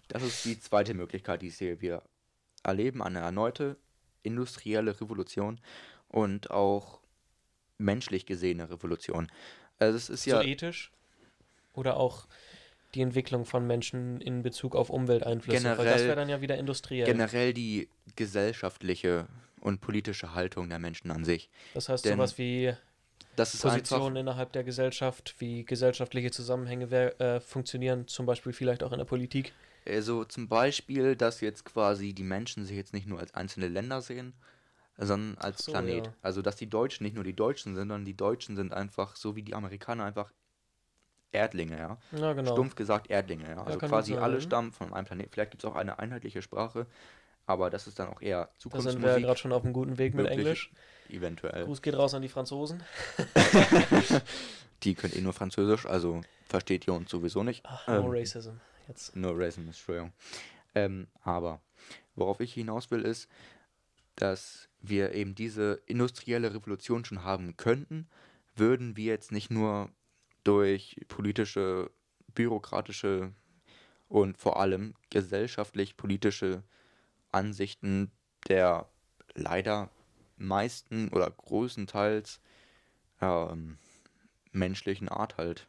Das 0.09 0.23
ist 0.23 0.43
die 0.45 0.59
zweite 0.59 0.93
Möglichkeit, 0.93 1.41
die 1.41 1.47
ich 1.47 1.57
sehe. 1.57 1.81
Wir 1.81 2.01
erleben 2.63 3.01
eine 3.01 3.19
erneute 3.19 3.77
industrielle 4.23 4.99
Revolution 4.99 5.59
und 6.09 6.51
auch 6.51 6.99
menschlich 7.77 8.25
gesehene 8.25 8.69
Revolution. 8.69 9.31
Also 9.79 9.97
es 9.97 10.09
ist 10.09 10.25
ja 10.25 10.41
So 10.41 10.47
ethisch? 10.47 10.91
Oder 11.73 11.97
auch 11.97 12.27
die 12.93 13.01
Entwicklung 13.01 13.45
von 13.45 13.65
Menschen 13.65 14.19
in 14.21 14.43
Bezug 14.43 14.75
auf 14.75 14.89
Umwelteinflüsse? 14.89 15.63
Weil 15.63 15.75
das 15.75 15.77
Generell- 15.85 16.05
wäre 16.07 16.15
dann 16.17 16.29
ja 16.29 16.41
wieder 16.41 16.57
industriell. 16.57 17.05
generell 17.05 17.53
die 17.53 17.87
gesellschaftliche 18.17 19.27
und 19.61 19.79
politische 19.79 20.33
Haltung 20.35 20.69
der 20.69 20.79
Menschen 20.79 21.09
an 21.11 21.23
sich. 21.23 21.49
das 21.73 21.87
heißt, 21.89 22.03
denn 22.05 22.17
sowas 22.17 22.37
wie 22.37 22.73
Das 23.35 23.53
ist 23.53 23.61
Positionen 23.61 24.17
innerhalb 24.17 24.51
der 24.51 24.63
Gesellschaft, 24.63 25.35
wie 25.39 25.63
gesellschaftliche 25.63 26.31
Zusammenhänge 26.31 27.19
äh, 27.19 27.39
funktionieren, 27.39 28.07
zum 28.07 28.25
Beispiel 28.25 28.53
vielleicht 28.53 28.83
auch 28.83 28.91
in 28.91 28.97
der 28.97 29.05
Politik. 29.05 29.53
Also 29.87 30.25
zum 30.25 30.47
Beispiel, 30.47 31.15
dass 31.15 31.41
jetzt 31.41 31.65
quasi 31.65 32.13
die 32.13 32.23
Menschen 32.23 32.65
sich 32.65 32.75
jetzt 32.75 32.93
nicht 32.93 33.07
nur 33.07 33.19
als 33.19 33.33
einzelne 33.33 33.67
Länder 33.67 34.01
sehen, 34.01 34.33
sondern 34.97 35.37
als 35.37 35.65
so, 35.65 35.71
Planet. 35.71 36.07
ja. 36.07 36.13
Also 36.21 36.41
dass 36.41 36.55
die 36.55 36.69
Deutschen 36.69 37.03
nicht 37.03 37.15
nur 37.15 37.23
die 37.23 37.35
Deutschen 37.35 37.73
sind, 37.73 37.87
sondern 37.87 38.05
die 38.05 38.15
Deutschen 38.15 38.55
sind 38.55 38.73
einfach, 38.73 39.15
so 39.15 39.35
wie 39.35 39.43
die 39.43 39.55
Amerikaner, 39.55 40.05
einfach 40.05 40.31
Erdlinge, 41.31 41.77
ja. 41.77 41.97
Ja, 42.11 42.33
genau. 42.33 42.51
Stumpf 42.51 42.75
gesagt 42.75 43.09
Erdlinge, 43.09 43.49
ja. 43.49 43.63
Also 43.63 43.79
quasi 43.79 44.15
alle 44.15 44.41
stammen 44.41 44.71
von 44.71 44.93
einem 44.93 45.05
Planeten. 45.05 45.31
Vielleicht 45.31 45.51
gibt 45.51 45.63
es 45.63 45.69
auch 45.69 45.75
eine 45.75 45.97
einheitliche 45.97 46.41
Sprache, 46.41 46.85
aber 47.45 47.69
das 47.69 47.87
ist 47.87 47.97
dann 47.99 48.09
auch 48.09 48.21
eher 48.21 48.49
Da 48.69 48.81
sind 48.81 49.01
wir 49.01 49.11
ja 49.11 49.15
Zukunftsmusik, 49.15 49.23
gerade 49.23 49.39
schon 49.39 49.53
auf 49.53 49.63
einem 49.63 49.73
guten 49.73 49.97
Weg 49.97 50.13
mit 50.13 50.25
Möglich. 50.25 50.39
Englisch. 50.39 50.71
Eventuell. 51.11 51.65
Gruß 51.65 51.81
geht 51.81 51.95
raus 51.95 52.13
an 52.13 52.21
die 52.21 52.29
Franzosen. 52.29 52.83
Die 54.83 54.95
können 54.95 55.13
eh 55.13 55.21
nur 55.21 55.33
Französisch, 55.33 55.85
also 55.85 56.21
versteht 56.45 56.87
ihr 56.87 56.93
uns 56.93 57.11
sowieso 57.11 57.43
nicht. 57.43 57.63
Ach, 57.65 57.87
no 57.87 57.93
Ähm, 57.93 58.05
Racism. 58.07 58.53
Jetzt. 58.87 59.15
No 59.15 59.31
Racism, 59.31 59.67
Entschuldigung. 59.67 60.11
Ähm, 60.73 61.07
aber 61.21 61.61
worauf 62.15 62.39
ich 62.39 62.53
hinaus 62.53 62.89
will, 62.89 63.03
ist, 63.03 63.29
dass 64.15 64.69
wir 64.79 65.13
eben 65.13 65.35
diese 65.35 65.81
industrielle 65.85 66.53
Revolution 66.53 67.05
schon 67.05 67.23
haben 67.23 67.57
könnten, 67.57 68.09
würden 68.55 68.97
wir 68.97 69.05
jetzt 69.05 69.31
nicht 69.31 69.51
nur 69.51 69.89
durch 70.43 70.99
politische, 71.07 71.91
bürokratische 72.33 73.33
und 74.07 74.37
vor 74.37 74.59
allem 74.59 74.95
gesellschaftlich-politische 75.09 76.63
Ansichten 77.31 78.11
der 78.47 78.89
leider 79.35 79.89
meisten 80.47 81.09
oder 81.09 81.29
größtenteils 81.29 82.39
ähm, 83.21 83.77
menschlichen 84.51 85.09
Art 85.09 85.37
halt 85.37 85.67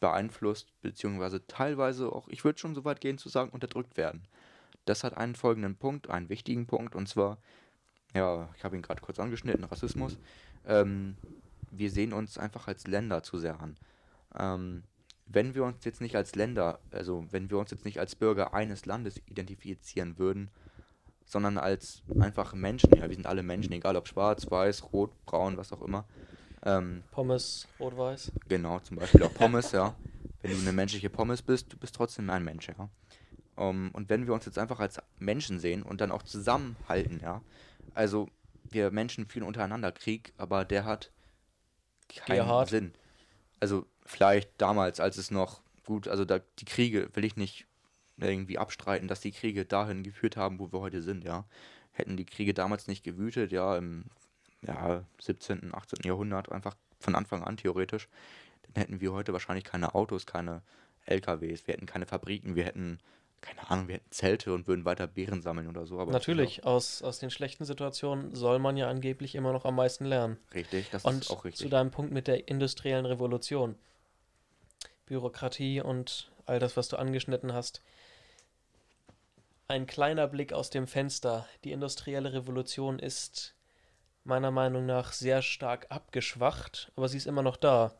beeinflusst, 0.00 0.72
beziehungsweise 0.82 1.46
teilweise 1.46 2.12
auch, 2.12 2.28
ich 2.28 2.44
würde 2.44 2.58
schon 2.58 2.74
so 2.74 2.84
weit 2.84 3.00
gehen 3.00 3.18
zu 3.18 3.28
sagen, 3.28 3.50
unterdrückt 3.50 3.96
werden. 3.96 4.26
Das 4.84 5.04
hat 5.04 5.16
einen 5.16 5.34
folgenden 5.34 5.76
Punkt, 5.76 6.10
einen 6.10 6.28
wichtigen 6.28 6.66
Punkt, 6.66 6.94
und 6.94 7.08
zwar, 7.08 7.38
ja, 8.14 8.48
ich 8.56 8.64
habe 8.64 8.76
ihn 8.76 8.82
gerade 8.82 9.00
kurz 9.00 9.18
angeschnitten, 9.18 9.64
Rassismus. 9.64 10.18
Ähm, 10.66 11.16
wir 11.70 11.90
sehen 11.90 12.12
uns 12.12 12.38
einfach 12.38 12.68
als 12.68 12.86
Länder 12.86 13.22
zu 13.22 13.38
sehr 13.38 13.60
an. 13.60 13.76
Ähm, 14.38 14.82
wenn 15.26 15.54
wir 15.54 15.64
uns 15.64 15.84
jetzt 15.84 16.00
nicht 16.00 16.14
als 16.14 16.34
Länder, 16.36 16.78
also 16.92 17.26
wenn 17.30 17.50
wir 17.50 17.58
uns 17.58 17.70
jetzt 17.70 17.84
nicht 17.84 17.98
als 17.98 18.14
Bürger 18.14 18.54
eines 18.54 18.86
Landes 18.86 19.20
identifizieren 19.26 20.18
würden, 20.18 20.50
sondern 21.26 21.58
als 21.58 22.02
einfach 22.20 22.54
Menschen, 22.54 22.90
ja, 22.96 23.08
wir 23.08 23.14
sind 23.14 23.26
alle 23.26 23.42
Menschen, 23.42 23.72
egal 23.72 23.96
ob 23.96 24.08
schwarz, 24.08 24.50
weiß, 24.50 24.92
rot, 24.92 25.10
braun, 25.26 25.56
was 25.56 25.72
auch 25.72 25.82
immer, 25.82 26.06
ähm, 26.64 27.02
Pommes, 27.12 27.68
Rot-Weiß. 27.78 28.32
Genau, 28.48 28.80
zum 28.80 28.96
Beispiel 28.96 29.22
auch 29.22 29.34
Pommes, 29.34 29.72
ja. 29.72 29.94
Wenn 30.42 30.52
du 30.52 30.58
eine 30.58 30.72
menschliche 30.72 31.10
Pommes 31.10 31.42
bist, 31.42 31.72
du 31.72 31.76
bist 31.76 31.94
trotzdem 31.94 32.28
ein 32.30 32.44
Mensch, 32.44 32.68
ja. 32.68 32.88
Um, 33.56 33.90
und 33.92 34.10
wenn 34.10 34.26
wir 34.26 34.34
uns 34.34 34.44
jetzt 34.44 34.58
einfach 34.58 34.80
als 34.80 35.00
Menschen 35.18 35.60
sehen 35.60 35.82
und 35.82 36.00
dann 36.00 36.10
auch 36.10 36.22
zusammenhalten, 36.22 37.20
ja. 37.20 37.40
Also, 37.94 38.28
wir 38.68 38.90
Menschen 38.90 39.26
führen 39.26 39.44
untereinander 39.44 39.92
Krieg, 39.92 40.32
aber 40.38 40.64
der 40.64 40.84
hat 40.84 41.12
keinen 42.08 42.36
Gerhard. 42.36 42.68
Sinn. 42.68 42.92
Also, 43.60 43.86
vielleicht 44.04 44.50
damals, 44.58 45.00
als 45.00 45.18
es 45.18 45.30
noch 45.30 45.62
gut, 45.84 46.08
also 46.08 46.24
da, 46.24 46.40
die 46.58 46.64
Kriege 46.64 47.08
will 47.14 47.24
ich 47.24 47.36
nicht 47.36 47.66
irgendwie 48.18 48.58
abstreiten, 48.58 49.08
dass 49.08 49.20
die 49.20 49.32
Kriege 49.32 49.64
dahin 49.64 50.02
geführt 50.02 50.36
haben, 50.36 50.58
wo 50.58 50.72
wir 50.72 50.80
heute 50.80 51.02
sind, 51.02 51.24
ja. 51.24 51.44
Hätten 51.92 52.16
die 52.16 52.26
Kriege 52.26 52.54
damals 52.54 52.88
nicht 52.88 53.04
gewütet, 53.04 53.52
ja, 53.52 53.76
im 53.76 54.04
ja, 54.62 55.04
17., 55.20 55.74
18. 55.74 56.00
Jahrhundert, 56.04 56.50
einfach 56.52 56.76
von 57.00 57.14
Anfang 57.14 57.42
an 57.42 57.56
theoretisch, 57.56 58.08
dann 58.62 58.82
hätten 58.82 59.00
wir 59.00 59.12
heute 59.12 59.32
wahrscheinlich 59.32 59.64
keine 59.64 59.94
Autos, 59.94 60.26
keine 60.26 60.62
LKWs, 61.06 61.66
wir 61.66 61.74
hätten 61.74 61.86
keine 61.86 62.06
Fabriken, 62.06 62.56
wir 62.56 62.64
hätten, 62.64 62.98
keine 63.40 63.70
Ahnung, 63.70 63.88
wir 63.88 63.96
hätten 63.96 64.10
Zelte 64.10 64.52
und 64.52 64.66
würden 64.66 64.84
weiter 64.84 65.06
Beeren 65.06 65.40
sammeln 65.42 65.68
oder 65.68 65.86
so. 65.86 66.00
Aber 66.00 66.10
Natürlich, 66.12 66.64
aus, 66.64 67.02
aus 67.02 67.18
den 67.18 67.30
schlechten 67.30 67.64
Situationen 67.64 68.34
soll 68.34 68.58
man 68.58 68.76
ja 68.76 68.88
angeblich 68.88 69.34
immer 69.34 69.52
noch 69.52 69.64
am 69.64 69.76
meisten 69.76 70.04
lernen. 70.04 70.36
Richtig, 70.52 70.90
das 70.90 71.04
Und 71.04 71.22
ist 71.22 71.30
auch 71.30 71.42
zu 71.42 71.48
richtig. 71.48 71.70
deinem 71.70 71.90
Punkt 71.90 72.12
mit 72.12 72.26
der 72.26 72.48
industriellen 72.48 73.06
Revolution, 73.06 73.76
Bürokratie 75.06 75.80
und 75.80 76.30
all 76.46 76.58
das, 76.58 76.76
was 76.76 76.88
du 76.88 76.96
angeschnitten 76.96 77.52
hast. 77.52 77.82
Ein 79.68 79.86
kleiner 79.86 80.28
Blick 80.28 80.52
aus 80.52 80.70
dem 80.70 80.86
Fenster. 80.86 81.46
Die 81.64 81.72
industrielle 81.72 82.32
Revolution 82.32 82.98
ist 83.00 83.54
meiner 84.22 84.50
Meinung 84.52 84.86
nach 84.86 85.12
sehr 85.12 85.42
stark 85.42 85.86
abgeschwacht, 85.88 86.92
aber 86.96 87.08
sie 87.08 87.16
ist 87.16 87.26
immer 87.26 87.42
noch 87.42 87.56
da. 87.56 87.92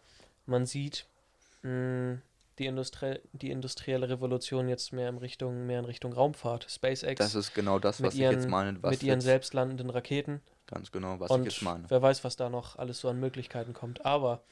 Man 0.47 0.65
sieht 0.65 1.07
mh, 1.63 2.19
die, 2.61 2.67
Industrie 2.67 3.19
die 3.33 3.51
industrielle 3.51 4.09
Revolution 4.09 4.69
jetzt 4.69 4.93
mehr 4.93 5.09
in 5.09 5.19
Richtung, 5.19 5.67
mehr 5.67 5.81
in 5.81 5.85
Richtung 5.87 6.13
Raumfahrt. 6.13 6.67
SpaceX 6.71 7.19
Das 7.19 7.35
ist 7.35 7.53
genau 7.53 7.81
das, 7.81 8.01
was 8.01 8.15
ich 8.15 8.21
jetzt 8.21 8.43
ihren- 8.43 8.51
meine, 8.51 8.81
was 8.83 8.93
mit 8.93 9.03
ihren 9.03 9.17
jetzt, 9.19 9.25
selbstlandenden 9.25 9.91
Raketen. 9.91 10.41
ganz 10.69 10.93
genau, 10.93 11.19
was 11.19 11.33
und 11.33 11.47
ich 11.47 11.55
jetzt 11.55 11.63
meine. 11.63 11.85
wer 11.89 12.01
weiß, 12.01 12.23
was 12.23 12.37
da 12.37 12.49
noch 12.49 12.77
alles 12.77 13.01
so 13.01 13.09
an 13.09 13.19
Möglichkeiten 13.19 13.73
kommt. 13.73 14.07
Aber, 14.07 14.43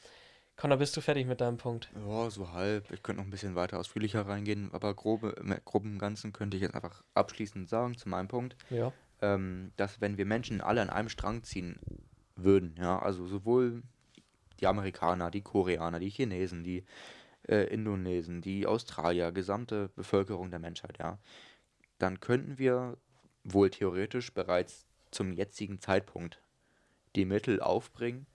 Connor, 0.57 0.77
bist 0.77 0.95
du 0.95 1.01
fertig 1.01 1.27
mit 1.27 1.41
deinem 1.41 1.57
Punkt? 1.57 1.89
Ja, 2.07 2.29
so 2.29 2.51
halb. 2.53 2.89
Ich 2.91 3.03
könnte 3.03 3.21
noch 3.21 3.27
ein 3.27 3.31
bisschen 3.31 3.55
weiter 3.55 3.77
ausführlicher 3.77 4.25
reingehen, 4.25 4.69
aber 4.71 4.93
grobe, 4.93 5.35
im 5.39 5.53
groben 5.65 5.99
Ganzen 5.99 6.31
könnte 6.31 6.55
ich 6.55 6.63
jetzt 6.63 6.75
einfach 6.75 7.03
abschließend 7.13 7.67
sagen 7.67 7.97
zu 7.97 8.07
meinem 8.07 8.27
Punkt. 8.29 8.55
Ja. 8.69 8.93
ähm, 9.21 9.71
dass 9.75 9.99
wenn 10.01 10.17
wir 10.17 10.25
Menschen 10.25 10.61
alle 10.61 10.81
an 10.81 10.89
einem 10.89 11.09
Strang 11.09 11.43
ziehen 11.43 11.79
würden, 12.35 12.75
ja, 12.77 12.99
also 12.99 13.27
sowohl 13.27 13.83
die 14.59 14.67
Amerikaner, 14.67 15.29
die 15.31 15.41
Koreaner, 15.41 15.99
die 15.99 16.09
Chinesen, 16.09 16.63
die 16.63 16.85
äh, 17.47 17.65
Indonesen, 17.67 18.41
die 18.41 18.65
Australier, 18.65 19.31
gesamte 19.31 19.89
Bevölkerung 19.95 20.51
der 20.51 20.59
Menschheit, 20.59 20.97
ja, 20.99 21.19
dann 21.99 22.19
könnten 22.19 22.57
wir 22.57 22.97
wohl 23.43 23.69
theoretisch 23.69 24.33
bereits 24.33 24.85
zum 25.11 25.33
jetzigen 25.33 25.79
Zeitpunkt 25.79 26.41
die 27.15 27.25
Mittel 27.25 27.61
aufbringen, 27.61 28.25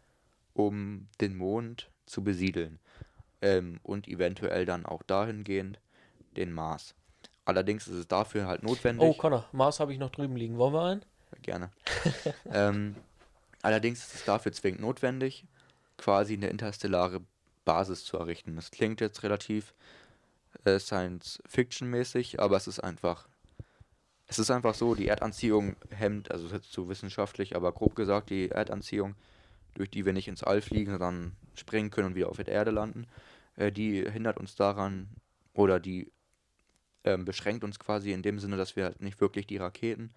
um 0.55 1.09
den 1.21 1.37
Mond 1.37 1.90
zu 2.11 2.23
besiedeln 2.23 2.79
ähm, 3.41 3.81
und 3.83 4.09
eventuell 4.09 4.67
dann 4.67 4.87
auch 4.87 5.03
dahingehend 5.03 5.81
den 6.37 6.53
Mars. 6.53 6.95
Allerdings 7.45 7.89
ist 7.89 7.97
es 7.97 8.09
dafür 8.09 8.47
halt 8.47 8.63
notwendig. 8.63 9.09
Oh, 9.09 9.15
Connor, 9.15 9.49
Mars 9.53 9.81
habe 9.81 9.93
ich 9.93 9.99
noch 9.99 10.11
drüben 10.11 10.37
liegen. 10.37 10.59
Wollen 10.59 10.75
wir 10.75 10.83
einen? 10.83 11.05
Gerne. 11.43 11.71
ähm, 12.53 12.97
allerdings 13.63 14.01
ist 14.07 14.15
es 14.15 14.25
dafür 14.25 14.53
zwingend 14.53 14.81
notwendig, 14.81 15.47
quasi 15.97 16.35
eine 16.35 16.49
interstellare 16.49 17.21
Basis 17.65 18.05
zu 18.05 18.19
errichten. 18.19 18.57
Das 18.57 18.71
klingt 18.71 19.01
jetzt 19.01 19.23
relativ 19.23 19.75
äh, 20.65 20.79
Science-Fiction-mäßig, 20.79 22.41
aber 22.41 22.57
es 22.57 22.67
ist 22.67 22.81
einfach. 22.81 23.29
Es 24.27 24.39
ist 24.39 24.53
einfach 24.53 24.75
so, 24.75 24.95
die 24.95 25.09
Erdanziehung 25.09 25.75
hemmt, 25.91 26.31
also 26.31 26.47
jetzt 26.55 26.73
zu 26.73 26.89
wissenschaftlich, 26.89 27.57
aber 27.57 27.73
grob 27.73 27.97
gesagt, 27.97 28.31
die 28.31 28.49
Erdanziehung, 28.49 29.17
durch 29.75 29.91
die 29.91 30.05
wir 30.05 30.13
nicht 30.13 30.29
ins 30.29 30.43
All 30.43 30.61
fliegen, 30.61 30.91
sondern 30.91 31.37
springen 31.55 31.91
können 31.91 32.09
und 32.09 32.15
wieder 32.15 32.29
auf 32.29 32.37
der 32.37 32.49
Erde 32.49 32.71
landen, 32.71 33.07
äh, 33.57 33.73
die 33.73 34.09
hindert 34.11 34.39
uns 34.39 34.55
daran, 34.55 35.09
oder 35.53 35.81
die 35.81 36.11
ähm, 37.05 37.25
beschränkt 37.25 37.65
uns 37.65 37.79
quasi 37.79 38.13
in 38.13 38.23
dem 38.23 38.39
Sinne, 38.39 38.57
dass 38.57 38.77
wir 38.77 38.85
halt 38.85 39.01
nicht 39.01 39.21
wirklich 39.21 39.47
die 39.47 39.57
Raketen 39.57 40.13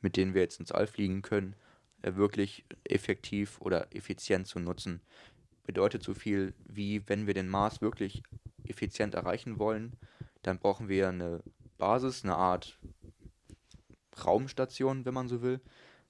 mit 0.00 0.16
denen 0.16 0.34
wir 0.34 0.42
jetzt 0.42 0.60
ins 0.60 0.72
All 0.72 0.86
fliegen 0.86 1.22
können, 1.22 1.54
äh, 2.02 2.14
wirklich 2.14 2.64
effektiv 2.84 3.60
oder 3.60 3.94
effizient 3.94 4.46
zu 4.46 4.58
nutzen. 4.58 5.00
Bedeutet 5.64 6.02
so 6.02 6.14
viel 6.14 6.54
wie, 6.66 7.06
wenn 7.08 7.26
wir 7.26 7.34
den 7.34 7.48
Mars 7.48 7.80
wirklich 7.80 8.22
effizient 8.64 9.14
erreichen 9.14 9.58
wollen, 9.58 9.92
dann 10.42 10.58
brauchen 10.58 10.88
wir 10.88 11.08
eine 11.08 11.42
Basis, 11.78 12.24
eine 12.24 12.36
Art 12.36 12.78
Raumstation, 14.24 15.04
wenn 15.04 15.14
man 15.14 15.28
so 15.28 15.42
will, 15.42 15.60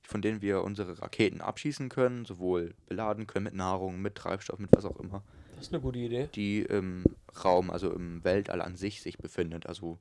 von 0.03 0.23
denen 0.23 0.43
wir 0.43 0.63
unsere 0.63 1.01
Raketen 1.01 1.41
abschießen 1.41 1.89
können, 1.89 2.25
sowohl 2.25 2.75
beladen 2.87 3.27
können 3.27 3.45
mit 3.45 3.55
Nahrung, 3.55 4.01
mit 4.01 4.15
Treibstoff, 4.15 4.59
mit 4.59 4.71
was 4.75 4.85
auch 4.85 4.99
immer. 4.99 5.23
Das 5.57 5.67
ist 5.67 5.73
eine 5.75 5.83
gute 5.83 5.99
Idee. 5.99 6.29
die 6.35 6.63
im 6.63 7.05
Raum, 7.45 7.71
also 7.71 7.93
im 7.93 8.25
Weltall 8.25 8.61
an 8.63 8.77
sich 8.77 9.03
sich 9.03 9.19
befindet. 9.19 9.67
Also 9.67 9.99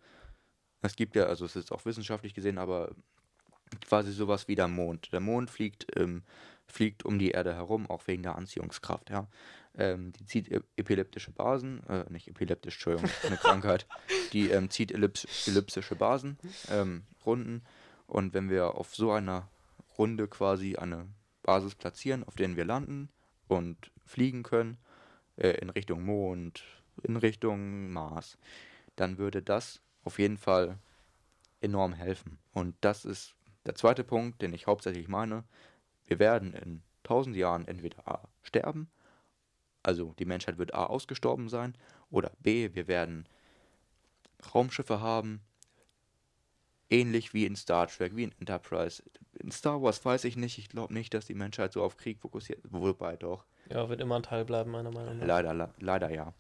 es 0.81 0.95
gibt 0.95 1.15
ja, 1.15 1.25
also 1.25 1.45
es 1.45 1.55
ist 1.55 1.71
auch 1.71 1.85
wissenschaftlich 1.85 2.33
gesehen, 2.33 2.57
aber 2.57 2.95
quasi 3.85 4.11
sowas 4.11 4.47
wie 4.47 4.55
der 4.55 4.67
Mond. 4.67 5.11
Der 5.11 5.19
Mond 5.19 5.49
fliegt, 5.49 5.85
ähm, 5.97 6.23
fliegt 6.65 7.03
um 7.05 7.19
die 7.19 7.31
Erde 7.31 7.53
herum, 7.53 7.89
auch 7.89 8.07
wegen 8.07 8.23
der 8.23 8.35
Anziehungskraft, 8.35 9.09
ja. 9.09 9.27
Ähm, 9.77 10.11
die 10.13 10.25
zieht 10.25 10.51
e- 10.51 10.61
epileptische 10.77 11.31
Basen, 11.31 11.83
äh, 11.87 12.05
nicht 12.09 12.27
epileptisch, 12.27 12.75
Entschuldigung, 12.75 13.09
eine 13.25 13.37
Krankheit. 13.37 13.85
Die 14.33 14.49
ähm, 14.49 14.69
zieht 14.69 14.91
ellips 14.91 15.47
ellipsische 15.47 15.95
Basen, 15.95 16.37
ähm, 16.69 17.03
Runden. 17.25 17.63
Und 18.07 18.33
wenn 18.33 18.49
wir 18.49 18.75
auf 18.75 18.95
so 18.95 19.11
einer 19.11 19.49
Runde 19.99 20.27
quasi 20.27 20.77
eine 20.77 21.07
Basis 21.43 21.75
platzieren, 21.75 22.23
auf 22.23 22.35
denen 22.35 22.55
wir 22.55 22.65
landen 22.65 23.09
und 23.47 23.91
fliegen 24.05 24.43
können, 24.43 24.77
äh, 25.35 25.51
in 25.59 25.69
Richtung 25.69 26.03
Mond, 26.03 26.63
in 27.03 27.17
Richtung 27.17 27.91
Mars, 27.91 28.37
dann 28.95 29.17
würde 29.17 29.41
das 29.41 29.81
auf 30.03 30.17
jeden 30.17 30.37
Fall 30.37 30.79
enorm 31.61 31.93
helfen. 31.93 32.39
Und 32.53 32.75
das 32.81 33.05
ist 33.05 33.35
der 33.65 33.75
zweite 33.75 34.03
Punkt, 34.03 34.41
den 34.41 34.53
ich 34.53 34.67
hauptsächlich 34.67 35.07
meine. 35.07 35.43
Wir 36.05 36.19
werden 36.19 36.53
in 36.53 36.81
tausend 37.03 37.35
Jahren 37.35 37.67
entweder 37.67 38.07
A 38.07 38.27
sterben, 38.41 38.89
also 39.83 40.13
die 40.19 40.25
Menschheit 40.25 40.57
wird 40.57 40.73
A 40.73 40.85
ausgestorben 40.85 41.49
sein, 41.49 41.75
oder 42.09 42.31
B, 42.39 42.73
wir 42.73 42.87
werden 42.87 43.27
Raumschiffe 44.53 45.01
haben, 45.01 45.41
ähnlich 46.89 47.33
wie 47.33 47.45
in 47.45 47.55
Star 47.55 47.87
Trek, 47.87 48.15
wie 48.15 48.23
in 48.23 48.31
Enterprise. 48.39 49.03
In 49.41 49.51
Star 49.51 49.81
Wars 49.81 50.03
weiß 50.03 50.25
ich 50.25 50.35
nicht, 50.35 50.57
ich 50.57 50.69
glaube 50.69 50.93
nicht, 50.93 51.13
dass 51.13 51.25
die 51.25 51.33
Menschheit 51.33 51.71
so 51.73 51.81
auf 51.83 51.97
Krieg 51.97 52.19
fokussiert, 52.19 52.59
wobei 52.69 53.15
doch. 53.15 53.45
Ja, 53.69 53.87
wird 53.89 54.01
immer 54.01 54.17
ein 54.17 54.23
Teil 54.23 54.45
bleiben, 54.45 54.71
meiner 54.71 54.91
Meinung 54.91 55.17
nach. 55.19 55.25
Leider, 55.25 55.53
le- 55.53 55.73
leider 55.79 56.09
ja. 56.11 56.33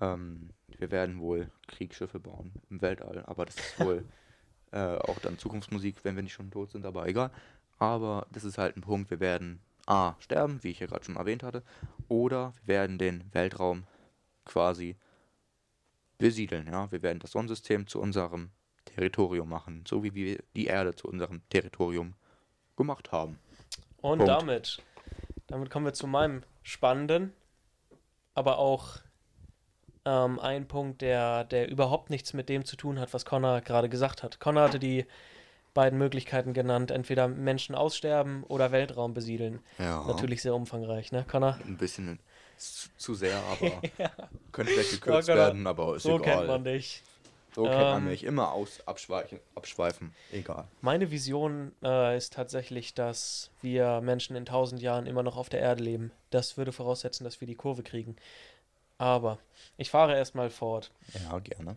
Ähm, 0.00 0.50
wir 0.78 0.90
werden 0.90 1.20
wohl 1.20 1.50
Kriegsschiffe 1.68 2.18
bauen 2.18 2.52
im 2.70 2.80
Weltall, 2.80 3.22
aber 3.26 3.44
das 3.44 3.56
ist 3.56 3.78
wohl 3.80 4.04
äh, 4.72 4.96
auch 4.96 5.18
dann 5.20 5.38
Zukunftsmusik, 5.38 6.02
wenn 6.04 6.16
wir 6.16 6.22
nicht 6.22 6.32
schon 6.32 6.50
tot 6.50 6.70
sind, 6.70 6.86
aber 6.86 7.06
egal. 7.06 7.30
Aber 7.78 8.26
das 8.32 8.44
ist 8.44 8.56
halt 8.58 8.76
ein 8.76 8.82
Punkt, 8.82 9.10
wir 9.10 9.20
werden 9.20 9.60
A, 9.86 10.14
sterben, 10.20 10.62
wie 10.62 10.70
ich 10.70 10.80
ja 10.80 10.86
gerade 10.86 11.04
schon 11.04 11.16
erwähnt 11.16 11.42
hatte, 11.42 11.62
oder 12.08 12.54
wir 12.64 12.74
werden 12.74 12.96
den 12.98 13.24
Weltraum 13.32 13.84
quasi 14.44 14.96
besiedeln, 16.18 16.66
ja. 16.66 16.90
Wir 16.92 17.02
werden 17.02 17.18
das 17.18 17.32
Sonnensystem 17.32 17.86
zu 17.86 18.00
unserem 18.00 18.50
Territorium 18.84 19.48
machen, 19.48 19.84
so 19.86 20.02
wie 20.02 20.14
wir 20.14 20.42
die 20.56 20.66
Erde 20.66 20.94
zu 20.94 21.08
unserem 21.08 21.42
Territorium 21.50 22.14
gemacht 22.80 23.12
haben. 23.12 23.38
Und 24.00 24.18
Punkt. 24.18 24.28
damit, 24.28 24.82
damit 25.46 25.70
kommen 25.70 25.84
wir 25.86 25.92
zu 25.92 26.06
meinem 26.06 26.42
spannenden, 26.62 27.32
aber 28.34 28.58
auch 28.58 28.96
ähm, 30.06 30.38
ein 30.40 30.66
Punkt, 30.66 31.02
der, 31.02 31.44
der 31.44 31.68
überhaupt 31.70 32.08
nichts 32.10 32.32
mit 32.32 32.48
dem 32.48 32.64
zu 32.64 32.76
tun 32.76 32.98
hat, 32.98 33.12
was 33.12 33.24
Connor 33.26 33.60
gerade 33.60 33.88
gesagt 33.90 34.22
hat. 34.22 34.40
Connor 34.40 34.62
hatte 34.64 34.78
die 34.78 35.04
beiden 35.74 35.98
Möglichkeiten 35.98 36.52
genannt, 36.54 36.90
entweder 36.90 37.28
Menschen 37.28 37.74
aussterben 37.74 38.42
oder 38.44 38.72
Weltraum 38.72 39.12
besiedeln. 39.14 39.60
Ja. 39.78 40.02
Natürlich 40.06 40.40
sehr 40.42 40.54
umfangreich, 40.54 41.12
ne, 41.12 41.24
Connor? 41.30 41.58
Ein 41.64 41.76
bisschen 41.76 42.18
zu, 42.56 43.14
sehr, 43.14 43.36
aber 43.52 43.80
könnte 44.52 44.72
vielleicht 44.72 44.92
Ja, 44.92 44.98
gekürzt 44.98 45.28
genau. 45.28 45.38
werden, 45.38 45.66
aber 45.66 45.96
ist 45.96 46.02
So 46.04 46.16
egal. 46.18 46.36
kennt 46.36 46.46
man 46.48 46.64
dich. 46.64 47.02
So 47.54 47.64
kennt 47.64 47.74
man 47.76 48.02
Ähm, 48.02 48.08
mich. 48.08 48.24
Immer 48.24 48.52
aus, 48.52 48.80
abschweichen, 48.86 49.40
abschweifen. 49.54 50.14
Egal. 50.32 50.66
Meine 50.80 51.10
Vision 51.10 51.72
äh, 51.82 52.16
ist 52.16 52.32
tatsächlich, 52.32 52.94
dass 52.94 53.50
wir 53.62 54.00
Menschen 54.00 54.36
in 54.36 54.46
tausend 54.46 54.80
Jahren 54.82 55.06
immer 55.06 55.22
noch 55.22 55.36
auf 55.36 55.48
der 55.48 55.60
Erde 55.60 55.82
leben. 55.82 56.12
Das 56.30 56.56
würde 56.56 56.72
voraussetzen, 56.72 57.24
dass 57.24 57.40
wir 57.40 57.46
die 57.46 57.54
Kurve 57.56 57.82
kriegen. 57.82 58.16
Aber 58.98 59.38
ich 59.76 59.90
fahre 59.90 60.14
erstmal 60.14 60.50
fort. 60.50 60.90
Ja, 61.14 61.38
gerne. 61.38 61.76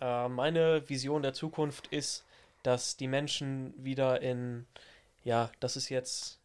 Äh, 0.00 0.28
meine 0.28 0.88
Vision 0.88 1.22
der 1.22 1.34
Zukunft 1.34 1.88
ist, 1.88 2.24
dass 2.62 2.96
die 2.96 3.08
Menschen 3.08 3.74
wieder 3.76 4.22
in, 4.22 4.66
ja, 5.22 5.50
das 5.60 5.76
ist 5.76 5.88
jetzt 5.88 6.40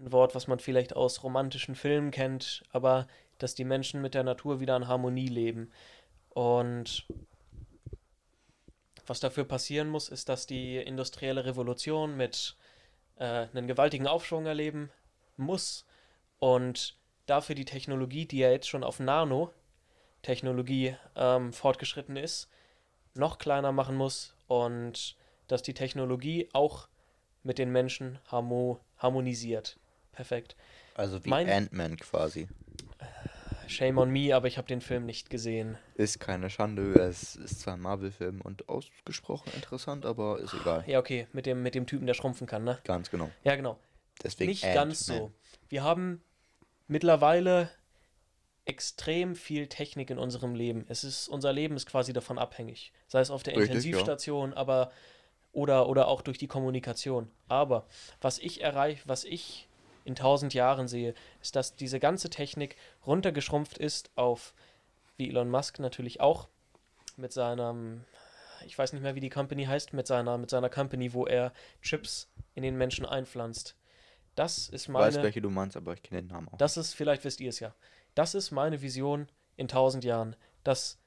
ein 0.00 0.12
Wort, 0.12 0.34
was 0.34 0.46
man 0.46 0.58
vielleicht 0.58 0.94
aus 0.94 1.22
romantischen 1.22 1.74
Filmen 1.74 2.10
kennt, 2.10 2.64
aber 2.72 3.06
dass 3.38 3.54
die 3.54 3.64
Menschen 3.64 4.02
mit 4.02 4.14
der 4.14 4.24
Natur 4.24 4.60
wieder 4.60 4.76
in 4.76 4.88
Harmonie 4.88 5.28
leben. 5.28 5.70
Und 6.30 7.06
was 9.06 9.20
dafür 9.20 9.44
passieren 9.44 9.88
muss, 9.88 10.08
ist, 10.08 10.28
dass 10.28 10.46
die 10.46 10.76
industrielle 10.76 11.44
Revolution 11.44 12.16
mit 12.16 12.56
äh, 13.16 13.46
einen 13.54 13.66
gewaltigen 13.66 14.06
Aufschwung 14.06 14.46
erleben 14.46 14.90
muss 15.36 15.84
und 16.38 16.96
dafür 17.26 17.54
die 17.54 17.64
Technologie, 17.64 18.26
die 18.26 18.38
ja 18.38 18.50
jetzt 18.50 18.68
schon 18.68 18.84
auf 18.84 19.00
Nano-Technologie 19.00 20.96
ähm, 21.14 21.52
fortgeschritten 21.52 22.16
ist, 22.16 22.48
noch 23.14 23.38
kleiner 23.38 23.72
machen 23.72 23.96
muss 23.96 24.34
und 24.46 25.16
dass 25.48 25.62
die 25.62 25.74
Technologie 25.74 26.48
auch 26.52 26.88
mit 27.42 27.58
den 27.58 27.70
Menschen 27.70 28.18
harmo 28.26 28.80
harmonisiert. 28.98 29.78
Perfekt. 30.12 30.56
Also 30.94 31.24
wie 31.24 31.32
Ant-Man 31.32 31.96
quasi. 31.98 32.48
Shame 33.68 33.98
on 33.98 34.10
me, 34.10 34.34
aber 34.34 34.48
ich 34.48 34.58
habe 34.58 34.68
den 34.68 34.80
Film 34.80 35.06
nicht 35.06 35.30
gesehen. 35.30 35.78
Ist 35.94 36.20
keine 36.20 36.50
Schande. 36.50 36.94
Es 36.94 37.36
ist 37.36 37.60
zwar 37.60 37.74
ein 37.74 37.80
Marvel-Film 37.80 38.40
und 38.40 38.68
ausgesprochen 38.68 39.52
interessant, 39.54 40.06
aber 40.06 40.38
ist 40.38 40.54
egal. 40.54 40.84
Ja, 40.86 40.98
okay, 40.98 41.26
mit 41.32 41.46
dem, 41.46 41.62
mit 41.62 41.74
dem 41.74 41.86
Typen, 41.86 42.06
der 42.06 42.14
schrumpfen 42.14 42.46
kann, 42.46 42.64
ne? 42.64 42.78
Ganz 42.84 43.10
genau. 43.10 43.30
Ja, 43.44 43.56
genau. 43.56 43.78
Deswegen 44.22 44.50
nicht 44.50 44.62
ganz 44.62 45.06
so. 45.06 45.30
Wir 45.68 45.82
haben 45.82 46.22
mittlerweile 46.88 47.70
extrem 48.64 49.36
viel 49.36 49.68
Technik 49.68 50.10
in 50.10 50.18
unserem 50.18 50.54
Leben. 50.54 50.84
Es 50.88 51.04
ist, 51.04 51.28
unser 51.28 51.52
Leben 51.52 51.76
ist 51.76 51.86
quasi 51.86 52.12
davon 52.12 52.38
abhängig. 52.38 52.92
Sei 53.06 53.20
es 53.20 53.30
auf 53.30 53.42
der 53.42 53.54
Richtig, 53.54 53.68
ja. 53.68 53.74
Intensivstation, 53.76 54.52
aber 54.54 54.90
oder, 55.52 55.88
oder 55.88 56.08
auch 56.08 56.20
durch 56.20 56.36
die 56.36 56.48
Kommunikation. 56.48 57.30
Aber 57.48 57.86
was 58.20 58.38
ich 58.38 58.60
erreiche, 58.60 59.02
was 59.06 59.24
ich 59.24 59.68
in 60.06 60.14
tausend 60.14 60.54
Jahren 60.54 60.88
sehe, 60.88 61.14
ist, 61.42 61.56
dass 61.56 61.76
diese 61.76 62.00
ganze 62.00 62.30
Technik 62.30 62.76
runtergeschrumpft 63.06 63.76
ist 63.76 64.10
auf, 64.14 64.54
wie 65.16 65.28
Elon 65.28 65.50
Musk 65.50 65.78
natürlich 65.78 66.20
auch, 66.20 66.48
mit 67.16 67.32
seinem, 67.32 68.04
ich 68.64 68.78
weiß 68.78 68.92
nicht 68.92 69.02
mehr, 69.02 69.14
wie 69.14 69.20
die 69.20 69.30
Company 69.30 69.64
heißt, 69.64 69.92
mit 69.92 70.06
seiner, 70.06 70.38
mit 70.38 70.50
seiner 70.50 70.70
Company, 70.70 71.12
wo 71.12 71.26
er 71.26 71.52
Chips 71.82 72.28
in 72.54 72.62
den 72.62 72.76
Menschen 72.76 73.04
einpflanzt. 73.06 73.76
Das 74.34 74.68
ist 74.68 74.88
Ich 74.88 74.94
weiß, 74.94 75.14
meine, 75.14 75.24
welche 75.24 75.40
du 75.40 75.50
meinst, 75.50 75.76
aber 75.76 75.94
ich 75.94 76.02
kenne 76.02 76.22
den 76.22 76.28
Namen 76.28 76.48
auch. 76.48 76.58
das 76.58 76.76
ist, 76.76 76.94
vielleicht 76.94 77.24
wisst 77.24 77.40
ihr 77.40 77.48
es 77.48 77.58
ja, 77.58 77.74
das 78.14 78.34
ist 78.34 78.50
meine 78.50 78.82
Vision 78.82 79.28
in 79.56 79.66
tausend 79.68 80.04
Jahren, 80.04 80.36
dass 80.62 80.98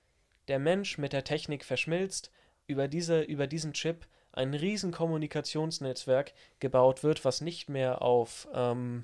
der 0.48 0.60
Mensch 0.60 0.98
mit 0.98 1.14
der 1.14 1.24
Technik 1.24 1.64
verschmilzt, 1.64 2.32
über, 2.66 2.88
diese, 2.88 3.22
über 3.22 3.48
diesen 3.48 3.74
Chip 3.74 4.08
ein 4.40 4.54
riesen 4.54 4.92
Kommunikationsnetzwerk 4.92 6.34
gebaut 6.60 7.04
wird, 7.04 7.26
was 7.26 7.42
nicht 7.42 7.70
mehr 7.70 8.02
auf 8.02 8.48
ähm, 8.54 9.04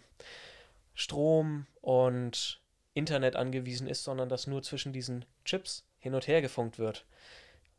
Strom 0.94 1.68
und 1.82 2.62
Internet 2.94 3.36
angewiesen 3.36 3.88
ist, 3.88 4.04
sondern 4.04 4.30
dass 4.30 4.48
nur 4.48 4.64
zwischen 4.64 4.94
diesen 4.94 5.26
Chips 5.44 5.84
hin 6.00 6.16
und 6.16 6.28
her 6.28 6.42
gefunkt 6.42 6.80
wird. 6.80 7.06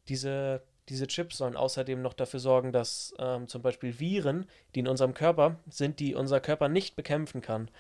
Diese, 0.09 0.63
diese 0.89 1.07
Chips 1.07 1.39
sollen 1.39 1.57
außerdem 1.57 2.03
noch 2.03 2.13
dafür 2.13 2.41
sorgen, 2.41 2.73
dass 2.73 3.15
ähm, 3.19 3.49
zum 3.49 3.63
Beispiel 3.63 3.99
Viren, 3.99 4.47
die 4.75 4.81
in 4.81 4.89
unserem 4.89 5.15
Körper 5.15 5.57
sind, 5.71 5.99
die 5.99 6.15
unser 6.15 6.41
Körper 6.41 6.69
nicht 6.69 6.95
bekämpfen 6.95 7.41
kann, 7.41 7.71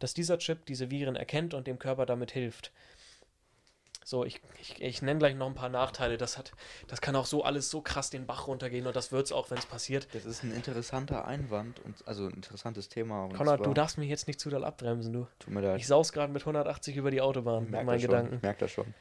dass 0.00 0.14
dieser 0.14 0.38
Chip 0.38 0.66
diese 0.66 0.90
Viren 0.90 1.16
erkennt 1.16 1.54
und 1.54 1.66
dem 1.66 1.78
Körper 1.78 2.04
damit 2.04 2.32
hilft. 2.32 2.72
So, 4.08 4.24
ich, 4.24 4.40
ich, 4.60 4.80
ich 4.80 5.02
nenne 5.02 5.18
gleich 5.18 5.34
noch 5.34 5.48
ein 5.48 5.56
paar 5.56 5.68
Nachteile. 5.68 6.16
Das 6.16 6.38
hat, 6.38 6.52
das 6.86 7.00
kann 7.00 7.16
auch 7.16 7.26
so 7.26 7.42
alles 7.42 7.70
so 7.70 7.80
krass 7.80 8.08
den 8.08 8.24
Bach 8.24 8.46
runtergehen 8.46 8.86
und 8.86 8.94
das 8.94 9.10
wird 9.10 9.26
es 9.26 9.32
auch, 9.32 9.50
wenn 9.50 9.58
es 9.58 9.66
passiert. 9.66 10.06
Das 10.12 10.24
ist 10.24 10.44
ein 10.44 10.52
interessanter 10.52 11.24
Einwand 11.24 11.80
und 11.80 12.06
also 12.06 12.26
ein 12.26 12.34
interessantes 12.34 12.88
Thema. 12.88 13.28
Konrad, 13.30 13.66
du 13.66 13.74
darfst 13.74 13.98
mich 13.98 14.08
jetzt 14.08 14.28
nicht 14.28 14.38
zu 14.38 14.48
doll 14.48 14.64
abbremsen, 14.64 15.12
du. 15.12 15.26
Tut 15.40 15.52
mir 15.52 15.60
leid. 15.60 15.80
Ich 15.80 15.88
saus 15.88 16.12
gerade 16.12 16.32
mit 16.32 16.42
180 16.42 16.94
über 16.94 17.10
die 17.10 17.20
Autobahn 17.20 17.56
Ich 17.56 17.60
mit 17.62 17.70
merk 17.72 17.86
meinen 17.86 17.94
das 17.94 18.02
schon, 18.02 18.10
Gedanken. 18.10 18.36
Ich 18.36 18.42
merke 18.42 18.60
das 18.60 18.70
schon. 18.70 18.94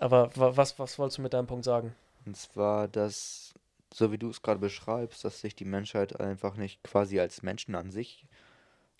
Aber 0.00 0.34
wa 0.34 0.56
was, 0.56 0.76
was 0.76 0.98
wolltest 0.98 1.18
du 1.18 1.22
mit 1.22 1.34
deinem 1.34 1.46
Punkt 1.46 1.64
sagen? 1.64 1.94
Und 2.26 2.36
zwar, 2.36 2.88
dass, 2.88 3.54
so 3.94 4.10
wie 4.10 4.18
du 4.18 4.28
es 4.28 4.42
gerade 4.42 4.58
beschreibst, 4.58 5.24
dass 5.24 5.40
sich 5.40 5.54
die 5.54 5.64
Menschheit 5.64 6.18
einfach 6.18 6.56
nicht 6.56 6.82
quasi 6.82 7.20
als 7.20 7.44
Menschen 7.44 7.76
an 7.76 7.92
sich 7.92 8.26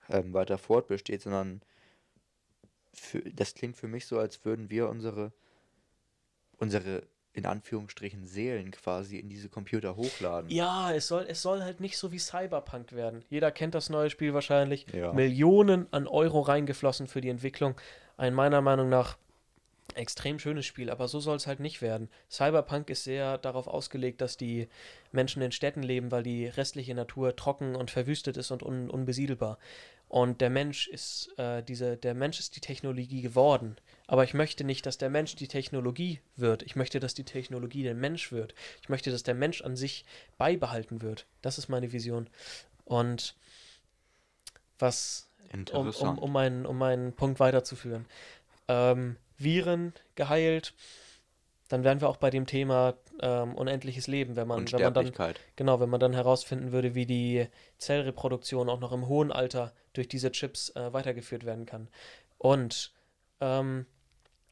ähm, 0.09 0.35
weiter 0.35 0.57
fortbesteht, 0.57 1.23
sondern 1.23 1.63
für, 2.93 3.21
das 3.21 3.55
klingt 3.55 3.77
für 3.77 3.89
mich 3.89 4.07
so, 4.07 4.19
als 4.19 4.45
würden 4.45 4.71
wir 4.71 4.89
unsere, 4.89 5.33
unsere 6.59 7.07
in 7.35 7.47
Anführungsstrichen 7.47 8.25
Seelen 8.27 8.71
quasi 8.73 9.19
in 9.19 9.29
diese 9.29 9.49
Computer 9.49 9.97
hochladen. 9.97 10.51
Ja, 10.51 10.93
es 10.93 11.09
soll, 11.09 11.25
es 11.29 11.41
soll 11.41 11.63
halt 11.63 11.81
nicht 11.81 11.97
so 11.97 12.13
wie 12.13 12.19
Cyberpunk 12.19 12.93
werden. 12.93 13.25
Jeder 13.31 13.51
kennt 13.51 13.75
das 13.75 13.89
neue 13.89 14.11
Spiel 14.11 14.35
wahrscheinlich. 14.35 14.87
Ja. 14.93 15.13
Millionen 15.13 15.87
an 15.93 16.07
Euro 16.07 16.41
reingeflossen 16.41 17.07
für 17.07 17.23
die 17.23 17.31
Entwicklung. 17.31 17.75
Ein 18.19 18.35
meiner 18.35 18.61
Meinung 18.61 18.91
nach 18.91 19.17
extrem 19.95 20.39
schönes 20.39 20.67
Spiel, 20.67 20.91
aber 20.91 21.09
so 21.09 21.21
soll 21.21 21.37
es 21.37 21.47
halt 21.47 21.61
nicht 21.61 21.83
werden. 21.83 22.09
Cyberpunk 22.31 22.91
ist 22.91 23.05
sehr 23.05 23.39
darauf 23.39 23.67
ausgelegt, 23.67 24.21
dass 24.21 24.37
die 24.37 24.69
Menschen 25.11 25.43
in 25.43 25.53
Städten 25.53 25.83
leben, 25.83 26.11
weil 26.11 26.23
die 26.23 26.47
restliche 26.47 26.95
Natur 26.95 27.37
trocken 27.37 27.75
und 27.75 27.91
verwüstet 27.91 28.37
ist 28.37 28.51
und 28.51 28.63
un 28.63 28.91
unbesiedelbar. 28.91 29.59
Und 30.13 30.43
der 30.43 30.51
Mensch 30.51 30.89
ist 30.89 31.31
äh, 31.39 31.63
diese, 31.63 31.97
der 31.97 32.13
Mensch 32.13 32.39
ist 32.39 32.55
die 32.55 32.61
Technologie 32.61 33.23
geworden. 33.23 33.77
Aber 34.07 34.25
ich 34.25 34.35
möchte 34.35 34.63
nicht, 34.63 34.85
dass 34.85 34.99
der 34.99 35.09
Mensch 35.09 35.37
die 35.37 35.49
Technologie 35.49 36.21
wird. 36.37 36.63
Ich 36.65 36.77
möchte, 36.77 37.01
dass 37.01 37.15
die 37.15 37.25
Technologie 37.25 37.83
der 37.83 37.95
Mensch 37.95 38.31
wird. 38.31 38.55
Ich 38.83 38.91
möchte, 38.91 39.11
dass 39.11 39.23
der 39.23 39.35
Mensch 39.35 39.63
an 39.63 39.75
sich 39.75 40.05
beibehalten 40.37 41.01
wird. 41.01 41.25
Das 41.41 41.57
ist 41.57 41.71
meine 41.71 41.93
Vision. 41.93 42.29
Und 42.85 43.35
was, 44.79 45.31
um, 45.73 45.89
um, 45.89 46.19
um, 46.19 46.31
meinen, 46.31 46.67
um 46.67 46.77
meinen 46.77 47.15
Punkt 47.15 47.41
weiterzuführen. 47.41 48.05
Ähm, 48.69 49.17
Viren 49.39 49.95
geheilt, 50.15 50.75
dann 51.73 51.85
wären 51.85 52.03
wir 52.03 52.11
auch 52.11 52.19
bei 52.19 52.29
dem 52.29 52.47
Thema 52.47 52.95
ähm, 53.21 53.55
unendliches 53.55 54.07
Leben, 54.07 54.37
wenn 54.37 54.47
man, 54.47 54.71
wenn 54.71 54.83
man 54.83 54.93
dann 54.93 55.35
genau, 55.57 55.81
wenn 55.81 55.89
man 55.89 56.01
dann 56.01 56.13
herausfinden 56.13 56.71
würde, 56.71 56.95
wie 56.95 57.07
die 57.07 57.47
Zellreproduktion 57.79 58.69
auch 58.69 58.79
noch 58.79 58.93
im 58.93 59.09
hohen 59.09 59.33
Alter 59.33 59.73
durch 59.95 60.07
diese 60.07 60.31
Chips 60.31 60.69
äh, 60.77 60.93
weitergeführt 60.93 61.47
werden 61.47 61.65
kann. 61.65 61.89
Und 62.37 62.93
ähm, 63.41 63.87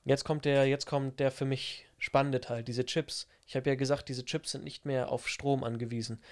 jetzt 0.06 0.24
kommt 0.24 0.46
der, 0.46 0.66
jetzt 0.66 0.86
kommt 0.86 1.20
der 1.20 1.30
für 1.30 1.44
mich 1.44 1.86
spannende 1.98 2.40
Teil, 2.40 2.64
diese 2.64 2.86
Chips. 2.86 3.28
Ich 3.46 3.54
habe 3.54 3.68
ja 3.68 3.76
gesagt, 3.76 4.08
diese 4.08 4.24
Chips 4.24 4.52
sind 4.52 4.64
nicht 4.64 4.86
mehr 4.86 5.12
auf 5.12 5.28
Strom 5.28 5.62
angewiesen. 5.62 6.22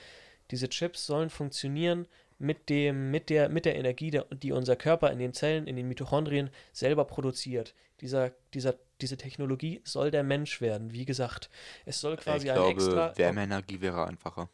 Diese 0.51 0.71
Chips 0.71 1.05
sollen 1.05 1.29
funktionieren 1.29 2.09
mit 2.39 2.71
dem, 2.71 3.11
mit 3.11 3.29
der, 3.29 3.51
mit 3.51 3.67
der 3.67 3.77
Energie, 3.77 4.11
der, 4.11 4.25
die 4.31 4.53
unser 4.53 4.77
Körper 4.77 5.11
in 5.11 5.19
den 5.19 5.35
Zellen, 5.35 5.67
in 5.67 5.77
den 5.77 5.87
Mitochondrien 5.87 6.49
selber 6.73 7.05
produziert. 7.05 7.75
Dieser, 8.01 8.31
dieser 8.55 8.77
diese 9.01 9.17
Technologie 9.17 9.81
soll 9.85 10.11
der 10.11 10.23
Mensch 10.23 10.61
werden. 10.61 10.93
Wie 10.93 11.05
gesagt, 11.05 11.51
es 11.85 12.01
soll 12.01 12.17
quasi 12.17 12.47
ich 12.47 12.53
ein 12.53 12.57
glaube, 12.57 12.73
extra. 12.73 13.17
Wärmeenergie 13.17 13.81
wäre 13.81 14.07
einfacher. 14.07 14.49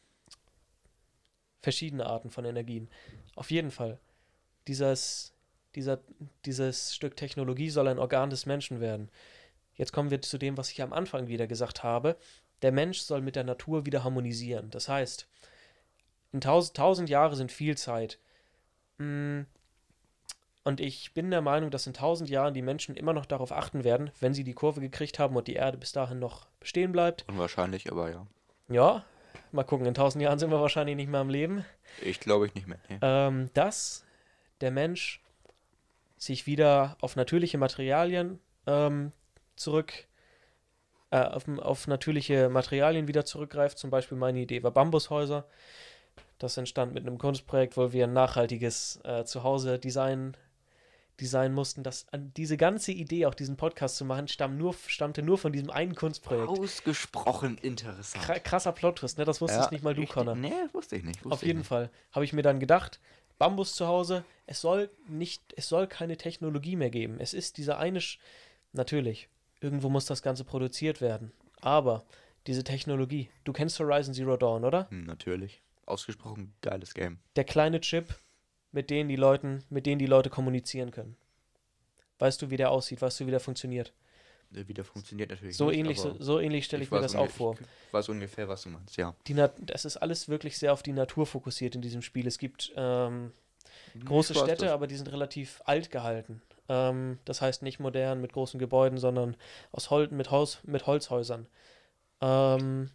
Verschiedene 1.63 2.07
Arten 2.07 2.31
von 2.31 2.45
Energien. 2.45 2.89
Auf 3.35 3.51
jeden 3.51 3.71
Fall. 3.71 3.99
Dieses, 4.69 5.33
dieser, 5.75 6.01
dieses 6.45 6.95
Stück 6.95 7.17
Technologie 7.17 7.71
soll 7.71 7.89
ein 7.89 7.99
Organ 7.99 8.31
des 8.31 8.47
Menschen 8.47 8.81
werden. 8.81 9.11
Jetzt 9.75 9.93
kommen 9.93 10.11
wir 10.11 10.21
zu 10.23 10.39
dem, 10.39 10.57
was 10.57 10.71
ich 10.71 10.83
am 10.83 10.93
Anfang 10.93 11.29
wieder 11.29 11.47
gesagt 11.47 11.83
habe. 11.83 12.17
Der 12.63 12.73
Mensch 12.73 13.01
soll 13.01 13.21
mit 13.21 13.37
der 13.37 13.45
Natur 13.45 13.87
wieder 13.87 14.05
harmonisieren. 14.05 14.71
Das 14.71 14.89
heißt, 14.89 15.27
in 16.33 16.41
tausend, 16.41 16.77
tausend 16.77 17.09
Jahre 17.09 17.37
sind 17.37 17.51
viel 17.51 17.77
Zeit. 17.77 18.19
Hm, 18.99 19.47
und 20.65 20.81
ich 20.81 21.13
bin 21.13 21.31
der 21.31 21.43
Meinung, 21.43 21.71
dass 21.71 21.87
in 21.87 21.93
tausend 21.93 22.31
Jahren 22.31 22.55
die 22.55 22.63
Menschen 22.63 22.97
immer 22.97 23.13
noch 23.13 23.27
darauf 23.27 23.53
achten 23.53 23.85
werden, 23.85 24.11
wenn 24.21 24.33
sie 24.33 24.45
die 24.45 24.55
Kurve 24.55 24.81
gekriegt 24.81 25.19
haben 25.19 25.37
und 25.37 25.47
die 25.47 25.55
Erde 25.55 25.77
bis 25.77 25.93
dahin 25.93 26.19
noch 26.19 26.47
bestehen 26.59 26.91
bleibt. 26.91 27.27
Unwahrscheinlich, 27.29 27.93
aber 27.93 28.11
ja. 28.11 28.27
Ja, 28.69 29.05
mal 29.53 29.65
gucken, 29.65 29.87
in 29.87 29.93
tausend 29.93 30.23
Jahren 30.23 30.39
sind 30.39 30.51
wir 30.51 30.61
wahrscheinlich 30.61 30.97
nicht 30.97 31.11
mehr 31.11 31.21
am 31.21 31.29
Leben. 31.29 31.67
Ich 32.01 32.19
glaube 32.19 32.47
ich 32.47 32.55
nicht 32.55 32.67
mehr. 32.67 32.79
Nee. 32.89 32.99
Ähm, 33.03 33.51
dass 33.53 34.05
der 34.63 34.71
Mensch 34.71 35.23
sich 36.17 36.47
wieder 36.47 36.97
auf 37.03 37.15
natürliche 37.15 37.59
Materialien 37.59 38.41
ähm, 38.67 39.13
zurück, 39.57 39.93
äh, 41.11 41.19
auf, 41.19 41.47
auf 41.59 41.87
natürliche 41.87 42.49
Materialien 42.49 43.07
wieder 43.07 43.27
zurückgreift. 43.27 43.79
Zum 43.79 43.91
Beispiel 43.91 44.17
meine 44.17 44.41
Idee 44.41 44.63
war 44.63 44.71
Bambushäuser. 44.71 45.47
Das 46.39 46.57
entstand 46.57 46.95
mit 46.95 47.07
einem 47.07 47.19
Kunstprojekt, 47.19 47.77
wo 47.77 47.93
wir 47.93 48.05
ein 48.05 48.15
nachhaltiges 48.15 49.01
äh, 49.05 49.25
Zuhause 49.25 49.79
designen 49.79 50.37
designen 51.21 51.55
mussten, 51.55 51.83
dass 51.83 52.07
diese 52.13 52.57
ganze 52.57 52.93
Idee, 52.93 53.27
auch 53.27 53.35
diesen 53.35 53.57
Podcast 53.57 53.97
zu 53.97 54.05
machen, 54.05 54.29
stamm 54.29 54.57
nur, 54.57 54.75
stammte 54.87 55.23
nur 55.23 55.39
von 55.39 55.53
diesem 55.53 55.71
einen 55.71 55.95
Kunstprojekt. 55.95 56.49
Ausgesprochen 56.49 57.59
interessant. 57.59 58.25
Kr 58.25 58.41
krasser 58.41 58.73
Plot-Twist, 58.73 59.19
ne? 59.19 59.25
Das 59.25 59.41
wusstest 59.41 59.67
ja, 59.67 59.71
nicht 59.71 59.85
mal 59.85 59.95
du, 59.95 60.07
Connor. 60.07 60.35
Nee, 60.35 60.53
wusste 60.73 60.97
ich 60.97 61.05
nicht. 61.05 61.25
Wusste 61.25 61.35
Auf 61.35 61.43
jeden 61.45 61.61
nicht. 61.61 61.69
Fall. 61.69 61.91
Habe 62.13 62.25
ich 62.25 62.33
mir 62.33 62.43
dann 62.43 62.59
gedacht, 62.61 63.01
Bambus 63.39 63.75
zu 63.75 63.87
Hause, 63.87 64.25
es 64.47 64.61
soll 64.61 64.91
nicht, 65.09 65.43
es 65.57 65.69
soll 65.69 65.87
keine 65.87 66.17
Technologie 66.17 66.77
mehr 66.77 66.91
geben. 66.91 67.19
Es 67.21 67.35
ist 67.35 67.59
dieser 67.59 67.79
eine, 67.79 68.01
Sch 68.01 68.19
natürlich, 68.73 69.29
irgendwo 69.61 69.89
muss 69.89 70.07
das 70.07 70.23
Ganze 70.23 70.45
produziert 70.45 71.01
werden. 71.01 71.33
Aber 71.61 72.05
diese 72.47 72.65
Technologie, 72.65 73.31
du 73.45 73.53
kennst 73.53 73.79
Horizon 73.79 74.15
Zero 74.15 74.37
Dawn, 74.37 74.65
oder? 74.65 74.89
Hm, 74.91 75.05
natürlich. 75.05 75.63
Ausgesprochen 75.87 76.55
geiles 76.63 76.95
Game. 76.95 77.19
Der 77.37 77.45
kleine 77.45 77.81
Chip, 77.81 78.15
mit 78.75 78.91
denen 78.91 79.09
die 79.09 79.17
Leuten, 79.17 79.63
mit 79.71 79.87
denen 79.87 80.01
die 80.01 80.07
Leute 80.07 80.31
kommunizieren 80.31 80.91
können. 80.91 81.17
Weißt 82.19 82.43
du, 82.43 82.51
wie 82.51 82.57
der 82.57 82.71
aussieht? 82.71 83.01
Weißt 83.01 83.21
du, 83.21 83.27
wie 83.27 83.31
der 83.31 83.41
funktioniert? 83.41 83.93
Wie 84.51 84.75
der 84.75 84.85
funktioniert 84.85 85.31
natürlich. 85.31 85.57
So 85.57 85.69
nicht, 85.69 85.79
ähnlich, 85.79 86.01
so, 86.01 86.17
so, 86.21 86.39
ähnlich 86.39 86.65
stelle 86.65 86.83
ich, 86.83 86.89
ich 86.89 86.93
mir 86.93 87.01
das 87.01 87.17
auch 87.17 87.31
vor. 87.31 87.57
Ich 87.87 87.93
weiß 87.93 88.09
ungefähr, 88.09 88.49
was 88.49 88.63
du 88.63 88.69
meinst, 88.69 88.97
ja. 88.97 89.15
Die 89.27 89.35
das 89.35 89.85
ist 89.85 89.97
alles 89.97 90.29
wirklich 90.29 90.59
sehr 90.59 90.73
auf 90.73 90.83
die 90.83 90.93
Natur 90.93 91.27
fokussiert 91.27 91.75
in 91.75 91.83
diesem 91.83 92.03
Spiel. 92.03 92.27
Es 92.27 92.39
gibt 92.39 92.73
ähm, 92.77 93.33
große 94.05 94.35
Städte, 94.35 94.67
das. 94.67 94.73
aber 94.73 94.87
die 94.87 94.97
sind 94.97 95.11
relativ 95.11 95.61
alt 95.65 95.91
gehalten. 95.91 96.43
Ähm, 96.69 97.19
das 97.25 97.41
heißt 97.41 97.63
nicht 97.63 97.81
modern 97.81 98.21
mit 98.21 98.33
großen 98.33 98.59
Gebäuden, 98.61 98.99
sondern 98.99 99.37
aus 99.73 99.91
Hol 99.91 100.09
mit, 100.09 100.31
Haus 100.31 100.61
mit 100.65 100.87
Holzhäusern. 100.87 101.47
Ähm, 102.21 102.91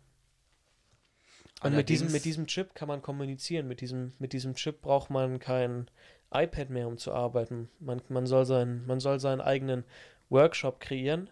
und 1.62 1.76
mit 1.76 1.90
diesem, 1.90 2.12
mit 2.12 2.26
diesem 2.26 2.48
Chip 2.48 2.74
kann 2.74 2.88
man 2.88 3.02
kommunizieren. 3.02 3.68
Mit 3.68 3.82
diesem, 3.82 4.14
mit 4.20 4.34
diesem 4.34 4.56
Chip 4.56 4.82
braucht 4.82 5.10
man 5.10 5.40
kein 5.40 5.90
iPad 6.32 6.70
mehr, 6.70 6.88
um 6.88 6.98
zu 6.98 7.14
arbeiten. 7.14 7.70
Man, 7.80 8.02
man, 8.10 8.26
soll, 8.28 8.46
sein, 8.46 8.86
man 8.86 9.00
soll 9.00 9.20
seinen 9.20 9.42
eigenen 9.42 9.84
Workshop 10.30 10.80
kreieren, 10.80 11.30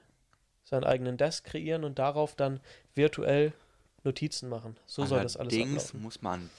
seinen 0.64 0.84
eigenen 0.84 1.18
Desk 1.18 1.46
kreieren 1.46 1.84
und 1.84 2.00
darauf 2.00 2.36
dann 2.36 2.60
virtuell 2.96 3.54
Notizen 4.04 4.50
machen. 4.50 4.76
So 4.86 5.02
Allerdings 5.04 5.10
soll 5.10 5.24
das 5.24 5.38
alles 5.38 5.54
Allerdings 5.54 5.94
muss 5.94 6.22
man 6.22 6.50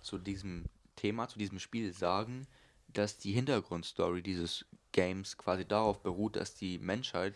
zu 0.00 0.18
diesem 0.18 0.64
Thema, 0.96 1.28
zu 1.28 1.38
diesem 1.38 1.58
Spiel 1.58 1.92
sagen, 1.92 2.46
dass 2.88 3.18
die 3.18 3.32
Hintergrundstory 3.32 4.22
dieses 4.22 4.64
Games 4.92 5.36
quasi 5.36 5.64
darauf 5.64 6.00
beruht, 6.02 6.36
dass 6.36 6.54
die 6.54 6.78
Menschheit 6.78 7.34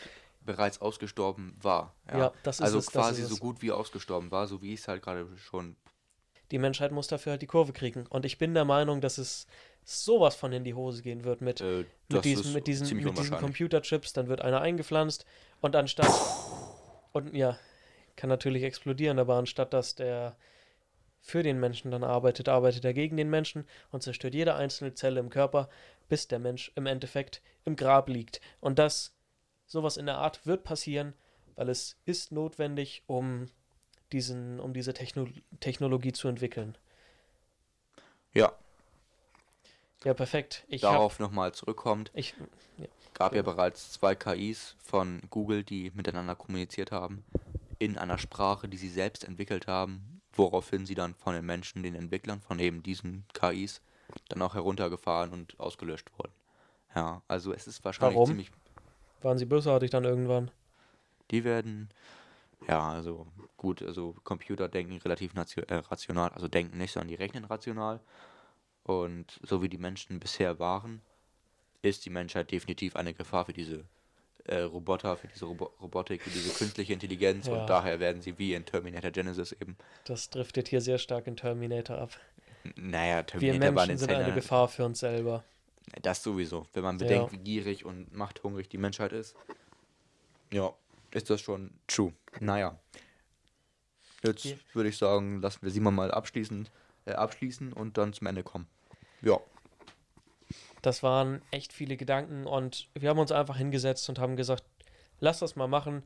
bereits 0.48 0.80
ausgestorben 0.80 1.54
war. 1.60 1.94
Ja, 2.08 2.18
ja 2.18 2.32
das 2.42 2.56
ist 2.56 2.62
Also 2.62 2.78
es, 2.78 2.86
quasi 2.86 3.20
ist 3.20 3.28
so 3.28 3.36
gut 3.36 3.60
wie 3.60 3.70
ausgestorben 3.70 4.30
war, 4.30 4.46
so 4.46 4.62
wie 4.62 4.72
ich 4.72 4.80
es 4.80 4.88
halt 4.88 5.02
gerade 5.02 5.28
schon. 5.36 5.76
Die 6.50 6.58
Menschheit 6.58 6.90
muss 6.90 7.06
dafür 7.06 7.32
halt 7.32 7.42
die 7.42 7.46
Kurve 7.46 7.74
kriegen. 7.74 8.06
Und 8.06 8.24
ich 8.24 8.38
bin 8.38 8.54
der 8.54 8.64
Meinung, 8.64 9.02
dass 9.02 9.18
es 9.18 9.46
sowas 9.84 10.36
von 10.36 10.50
in 10.54 10.64
die 10.64 10.72
Hose 10.72 11.02
gehen 11.02 11.24
wird 11.24 11.42
mit, 11.42 11.60
äh, 11.60 11.84
mit 12.08 12.24
diesen, 12.24 12.54
mit 12.54 12.66
diesen, 12.66 12.96
mit 12.96 13.18
diesen 13.18 13.36
Computerchips. 13.36 14.14
Dann 14.14 14.28
wird 14.28 14.40
einer 14.40 14.62
eingepflanzt 14.62 15.26
und 15.60 15.76
anstatt. 15.76 16.10
Und 17.12 17.34
ja, 17.34 17.58
kann 18.16 18.30
natürlich 18.30 18.62
explodieren, 18.62 19.18
aber 19.18 19.34
anstatt 19.34 19.74
dass 19.74 19.96
der 19.96 20.34
für 21.20 21.42
den 21.42 21.60
Menschen 21.60 21.90
dann 21.90 22.04
arbeitet, 22.04 22.48
arbeitet 22.48 22.86
er 22.86 22.94
gegen 22.94 23.18
den 23.18 23.28
Menschen 23.28 23.66
und 23.90 24.02
zerstört 24.02 24.34
jede 24.34 24.54
einzelne 24.54 24.94
Zelle 24.94 25.20
im 25.20 25.28
Körper, 25.28 25.68
bis 26.08 26.26
der 26.26 26.38
Mensch 26.38 26.72
im 26.74 26.86
Endeffekt 26.86 27.42
im 27.66 27.76
Grab 27.76 28.08
liegt. 28.08 28.40
Und 28.60 28.78
das 28.78 29.17
Sowas 29.68 29.98
in 29.98 30.06
der 30.06 30.16
Art 30.16 30.46
wird 30.46 30.64
passieren, 30.64 31.12
weil 31.54 31.68
es 31.68 31.96
ist 32.06 32.32
notwendig, 32.32 33.02
um, 33.06 33.48
diesen, 34.12 34.58
um 34.60 34.72
diese 34.72 34.94
Techno 34.94 35.28
Technologie 35.60 36.12
zu 36.12 36.26
entwickeln. 36.26 36.76
Ja. 38.32 38.52
Ja, 40.04 40.14
perfekt. 40.14 40.64
Ich 40.68 40.80
Darauf 40.80 41.18
nochmal 41.18 41.52
zurückkommt. 41.52 42.10
Ich, 42.14 42.34
ja. 42.78 42.86
Gab 43.12 43.32
ja. 43.32 43.38
ja 43.38 43.42
bereits 43.42 43.92
zwei 43.92 44.14
KIs 44.14 44.74
von 44.82 45.20
Google, 45.28 45.64
die 45.64 45.90
miteinander 45.94 46.34
kommuniziert 46.34 46.90
haben, 46.90 47.24
in 47.78 47.98
einer 47.98 48.16
Sprache, 48.16 48.68
die 48.68 48.76
sie 48.76 48.88
selbst 48.88 49.24
entwickelt 49.24 49.66
haben, 49.66 50.22
woraufhin 50.32 50.86
sie 50.86 50.94
dann 50.94 51.14
von 51.14 51.34
den 51.34 51.44
Menschen, 51.44 51.82
den 51.82 51.94
Entwicklern 51.94 52.40
von 52.40 52.58
eben 52.58 52.82
diesen 52.82 53.26
KIs, 53.34 53.82
dann 54.28 54.40
auch 54.40 54.54
heruntergefahren 54.54 55.32
und 55.32 55.58
ausgelöscht 55.60 56.10
wurden. 56.16 56.32
Ja, 56.94 57.22
also 57.28 57.52
es 57.52 57.66
ist 57.66 57.84
wahrscheinlich 57.84 58.16
Warum? 58.16 58.30
ziemlich 58.30 58.50
waren 59.22 59.38
sie 59.38 59.46
bösartig 59.46 59.90
dann 59.90 60.04
irgendwann? 60.04 60.50
Die 61.30 61.44
werden, 61.44 61.90
ja, 62.66 62.88
also 62.88 63.26
gut, 63.56 63.82
also 63.82 64.14
Computer 64.24 64.68
denken 64.68 64.96
relativ 64.98 65.34
äh, 65.34 65.74
rational, 65.74 66.30
also 66.30 66.48
denken 66.48 66.78
nicht, 66.78 66.92
sondern 66.92 67.08
die 67.08 67.14
rechnen 67.14 67.44
rational. 67.44 68.00
Und 68.84 69.38
so 69.42 69.62
wie 69.62 69.68
die 69.68 69.78
Menschen 69.78 70.18
bisher 70.18 70.58
waren, 70.58 71.02
ist 71.82 72.04
die 72.06 72.10
Menschheit 72.10 72.50
definitiv 72.50 72.96
eine 72.96 73.12
Gefahr 73.12 73.44
für 73.44 73.52
diese 73.52 73.84
äh, 74.44 74.60
Roboter, 74.60 75.16
für 75.16 75.28
diese 75.28 75.44
Robo 75.44 75.72
Robotik, 75.80 76.22
für 76.22 76.30
diese 76.30 76.50
künstliche 76.50 76.94
Intelligenz 76.94 77.46
ja. 77.46 77.54
und 77.54 77.68
daher 77.68 78.00
werden 78.00 78.22
sie 78.22 78.38
wie 78.38 78.54
in 78.54 78.64
Terminator 78.64 79.10
Genesis 79.10 79.52
eben. 79.52 79.76
Das 80.04 80.30
driftet 80.30 80.68
hier 80.68 80.80
sehr 80.80 80.98
stark 80.98 81.26
in 81.26 81.36
Terminator 81.36 81.98
ab. 81.98 82.10
naja, 82.76 83.22
Terminator 83.22 83.60
Wir 83.60 83.72
Menschen 83.72 83.98
sind 83.98 84.10
eine 84.10 84.32
Gefahr 84.32 84.68
für 84.68 84.84
uns 84.84 85.00
selber. 85.00 85.44
Das 86.02 86.22
sowieso. 86.22 86.66
Wenn 86.72 86.82
man 86.82 86.98
bedenkt, 86.98 87.32
ja. 87.32 87.38
wie 87.38 87.42
gierig 87.42 87.84
und 87.84 88.14
machthungrig 88.14 88.68
die 88.68 88.78
Menschheit 88.78 89.12
ist, 89.12 89.34
ja, 90.52 90.72
ist 91.10 91.30
das 91.30 91.40
schon 91.40 91.70
true. 91.86 92.12
Naja. 92.40 92.78
Jetzt 94.22 94.46
okay. 94.46 94.58
würde 94.72 94.88
ich 94.88 94.98
sagen, 94.98 95.40
lassen 95.40 95.60
wir 95.62 95.70
sie 95.70 95.80
mal 95.80 96.10
abschließen, 96.10 96.68
äh, 97.04 97.12
abschließen 97.12 97.72
und 97.72 97.98
dann 97.98 98.12
zum 98.12 98.26
Ende 98.26 98.42
kommen. 98.42 98.66
Ja. 99.22 99.38
Das 100.82 101.02
waren 101.02 101.42
echt 101.50 101.72
viele 101.72 101.96
Gedanken 101.96 102.46
und 102.46 102.88
wir 102.94 103.10
haben 103.10 103.18
uns 103.18 103.32
einfach 103.32 103.56
hingesetzt 103.56 104.08
und 104.08 104.18
haben 104.18 104.36
gesagt, 104.36 104.64
lass 105.20 105.40
das 105.40 105.56
mal 105.56 105.68
machen. 105.68 106.02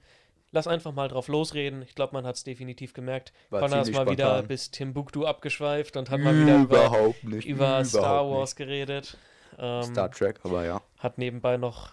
Lass 0.55 0.67
einfach 0.67 0.93
mal 0.93 1.09
drauf 1.09 1.29
losreden. 1.29 1.81
Ich 1.81 1.95
glaube, 1.95 2.13
man 2.13 2.27
hat 2.27 2.37
es 2.37 2.45
definitiv 2.45 2.93
gemerkt. 2.93 3.33
War 3.49 3.61
Connor 3.61 3.81
ist 3.81 3.89
mal 3.89 4.03
spontan. 4.03 4.13
wieder 4.13 4.43
bis 4.43 4.71
Timbuktu 4.71 5.25
abgeschweift 5.25 5.97
und 5.97 6.11
hat 6.11 6.21
mal 6.21 6.39
wieder 6.39 6.59
über, 6.61 7.15
über 7.23 7.85
Star 7.87 8.29
Wars 8.29 8.51
nicht. 8.51 8.57
geredet. 8.59 9.17
Ähm, 9.59 9.83
Star 9.83 10.11
Trek, 10.11 10.41
aber 10.43 10.65
ja. 10.65 10.81
Hat 10.99 11.19
nebenbei 11.19 11.57
noch 11.57 11.91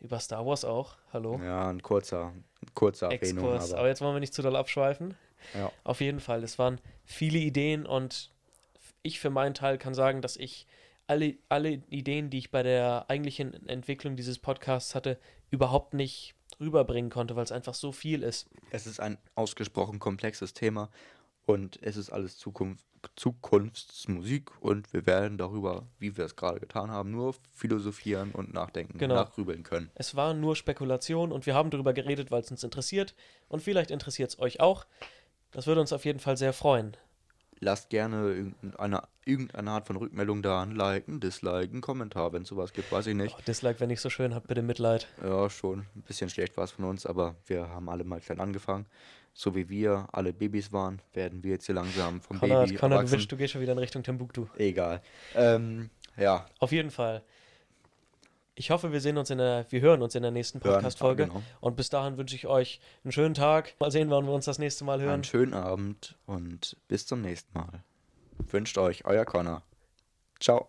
über 0.00 0.18
Star 0.18 0.46
Wars 0.46 0.64
auch. 0.64 0.96
Hallo. 1.12 1.40
Ja, 1.42 1.68
ein 1.68 1.82
kurzer, 1.82 2.32
ein 2.62 2.74
kurzer 2.74 3.10
Exkurs. 3.10 3.72
Aber 3.72 3.80
aber 3.80 3.88
jetzt 3.88 4.00
wollen 4.00 4.14
wir 4.14 4.20
nicht 4.20 4.34
zu 4.34 4.42
doll 4.42 4.56
abschweifen. 4.56 5.14
ja. 5.54 5.70
Auf 5.84 6.00
jeden 6.00 6.20
Fall, 6.20 6.42
es 6.42 6.58
waren 6.58 6.80
viele 7.04 7.38
Ideen 7.38 7.86
und 7.86 8.30
ich 9.02 9.20
für 9.20 9.30
meinen 9.30 9.54
Teil 9.54 9.78
kann 9.78 9.94
sagen, 9.94 10.22
dass 10.22 10.36
ich 10.36 10.66
alle, 11.06 11.34
alle 11.48 11.82
Ideen, 11.90 12.30
die 12.30 12.38
ich 12.38 12.50
bei 12.50 12.62
der 12.62 13.06
eigentlichen 13.08 13.66
Entwicklung 13.68 14.16
dieses 14.16 14.38
Podcasts 14.38 14.94
hatte, 14.94 15.18
überhaupt 15.50 15.94
nicht 15.94 16.34
rüberbringen 16.60 17.10
konnte, 17.10 17.36
weil 17.36 17.44
es 17.44 17.52
einfach 17.52 17.74
so 17.74 17.90
viel 17.90 18.22
ist. 18.22 18.48
Es 18.70 18.86
ist 18.86 19.00
ein 19.00 19.18
ausgesprochen 19.34 19.98
komplexes 19.98 20.54
Thema 20.54 20.90
und 21.46 21.78
es 21.82 21.96
ist 21.96 22.10
alles 22.10 22.36
Zukunft, 22.38 22.84
Zukunftsmusik 23.16 24.50
und 24.60 24.92
wir 24.92 25.06
werden 25.06 25.38
darüber, 25.38 25.86
wie 25.98 26.16
wir 26.16 26.24
es 26.24 26.36
gerade 26.36 26.60
getan 26.60 26.90
haben, 26.90 27.10
nur 27.10 27.34
philosophieren 27.52 28.32
und 28.32 28.52
nachdenken, 28.52 28.98
Genau. 28.98 29.14
nachgrübeln 29.14 29.62
können. 29.62 29.90
Es 29.94 30.14
war 30.14 30.34
nur 30.34 30.54
Spekulation 30.56 31.32
und 31.32 31.46
wir 31.46 31.54
haben 31.54 31.70
darüber 31.70 31.92
geredet, 31.92 32.30
weil 32.30 32.42
es 32.42 32.50
uns 32.50 32.62
interessiert 32.62 33.14
und 33.48 33.62
vielleicht 33.62 33.90
interessiert 33.90 34.30
es 34.30 34.38
euch 34.38 34.60
auch. 34.60 34.86
Das 35.50 35.66
würde 35.66 35.80
uns 35.80 35.92
auf 35.92 36.04
jeden 36.04 36.20
Fall 36.20 36.36
sehr 36.36 36.52
freuen. 36.52 36.96
Lasst 37.62 37.90
gerne 37.90 38.32
irgendeine, 38.32 39.02
irgendeine 39.26 39.70
Art 39.70 39.86
von 39.86 39.96
Rückmeldung 39.96 40.42
da, 40.42 40.62
ein 40.62 40.72
Liken, 40.72 41.20
Disliken, 41.20 41.82
Kommentar, 41.82 42.32
wenn 42.32 42.42
es 42.42 42.48
sowas 42.48 42.72
gibt, 42.72 42.90
weiß 42.90 43.06
ich 43.08 43.14
nicht. 43.14 43.36
Oh, 43.38 43.42
Dislike, 43.46 43.80
wenn 43.80 43.88
nicht 43.88 44.00
so 44.00 44.08
schön, 44.08 44.34
habt 44.34 44.48
bitte 44.48 44.62
Mitleid. 44.62 45.06
Ja, 45.22 45.50
schon. 45.50 45.80
Ein 45.94 46.02
bisschen 46.02 46.30
schlecht 46.30 46.56
war 46.56 46.64
es 46.64 46.70
von 46.70 46.86
uns, 46.86 47.04
aber 47.04 47.36
wir 47.46 47.68
haben 47.68 47.88
alle 47.90 48.04
mal 48.04 48.20
klein 48.20 48.40
angefangen. 48.40 48.86
So 49.34 49.54
wie 49.54 49.68
wir 49.68 50.08
alle 50.12 50.32
Babys 50.32 50.72
waren, 50.72 51.00
werden 51.12 51.44
wir 51.44 51.52
jetzt 51.52 51.66
hier 51.66 51.74
langsam 51.74 52.20
vom 52.22 52.38
Konrad, 52.40 52.66
Baby 52.66 52.78
Konrad, 52.78 52.90
du, 52.90 52.96
erwachsen. 53.00 53.18
wischst, 53.18 53.32
du 53.32 53.36
gehst 53.36 53.52
schon 53.52 53.60
wieder 53.60 53.72
in 53.72 53.78
Richtung 53.78 54.02
Timbuktu. 54.02 54.46
Egal. 54.56 55.02
Ähm, 55.34 55.90
ja, 56.16 56.46
Auf 56.58 56.72
jeden 56.72 56.90
Fall 56.90 57.22
ich 58.60 58.70
hoffe, 58.70 58.92
wir 58.92 59.00
sehen 59.00 59.16
uns 59.16 59.30
in 59.30 59.38
der, 59.38 59.64
wir 59.70 59.80
hören 59.80 60.02
uns 60.02 60.14
in 60.14 60.20
der 60.20 60.32
nächsten 60.32 60.60
Podcast-Folge. 60.60 61.28
Genau. 61.28 61.42
Und 61.60 61.76
bis 61.76 61.88
dahin 61.88 62.18
wünsche 62.18 62.36
ich 62.36 62.46
euch 62.46 62.78
einen 63.04 63.12
schönen 63.12 63.32
Tag. 63.32 63.74
Mal 63.80 63.90
sehen, 63.90 64.10
wann 64.10 64.26
wir 64.26 64.34
uns 64.34 64.44
das 64.44 64.58
nächste 64.58 64.84
Mal 64.84 65.00
hören. 65.00 65.14
Einen 65.14 65.24
schönen 65.24 65.54
Abend 65.54 66.14
und 66.26 66.76
bis 66.86 67.06
zum 67.06 67.22
nächsten 67.22 67.58
Mal. 67.58 67.82
Wünscht 68.50 68.76
euch 68.76 69.06
euer 69.06 69.24
Connor. 69.24 69.62
Ciao. 70.40 70.68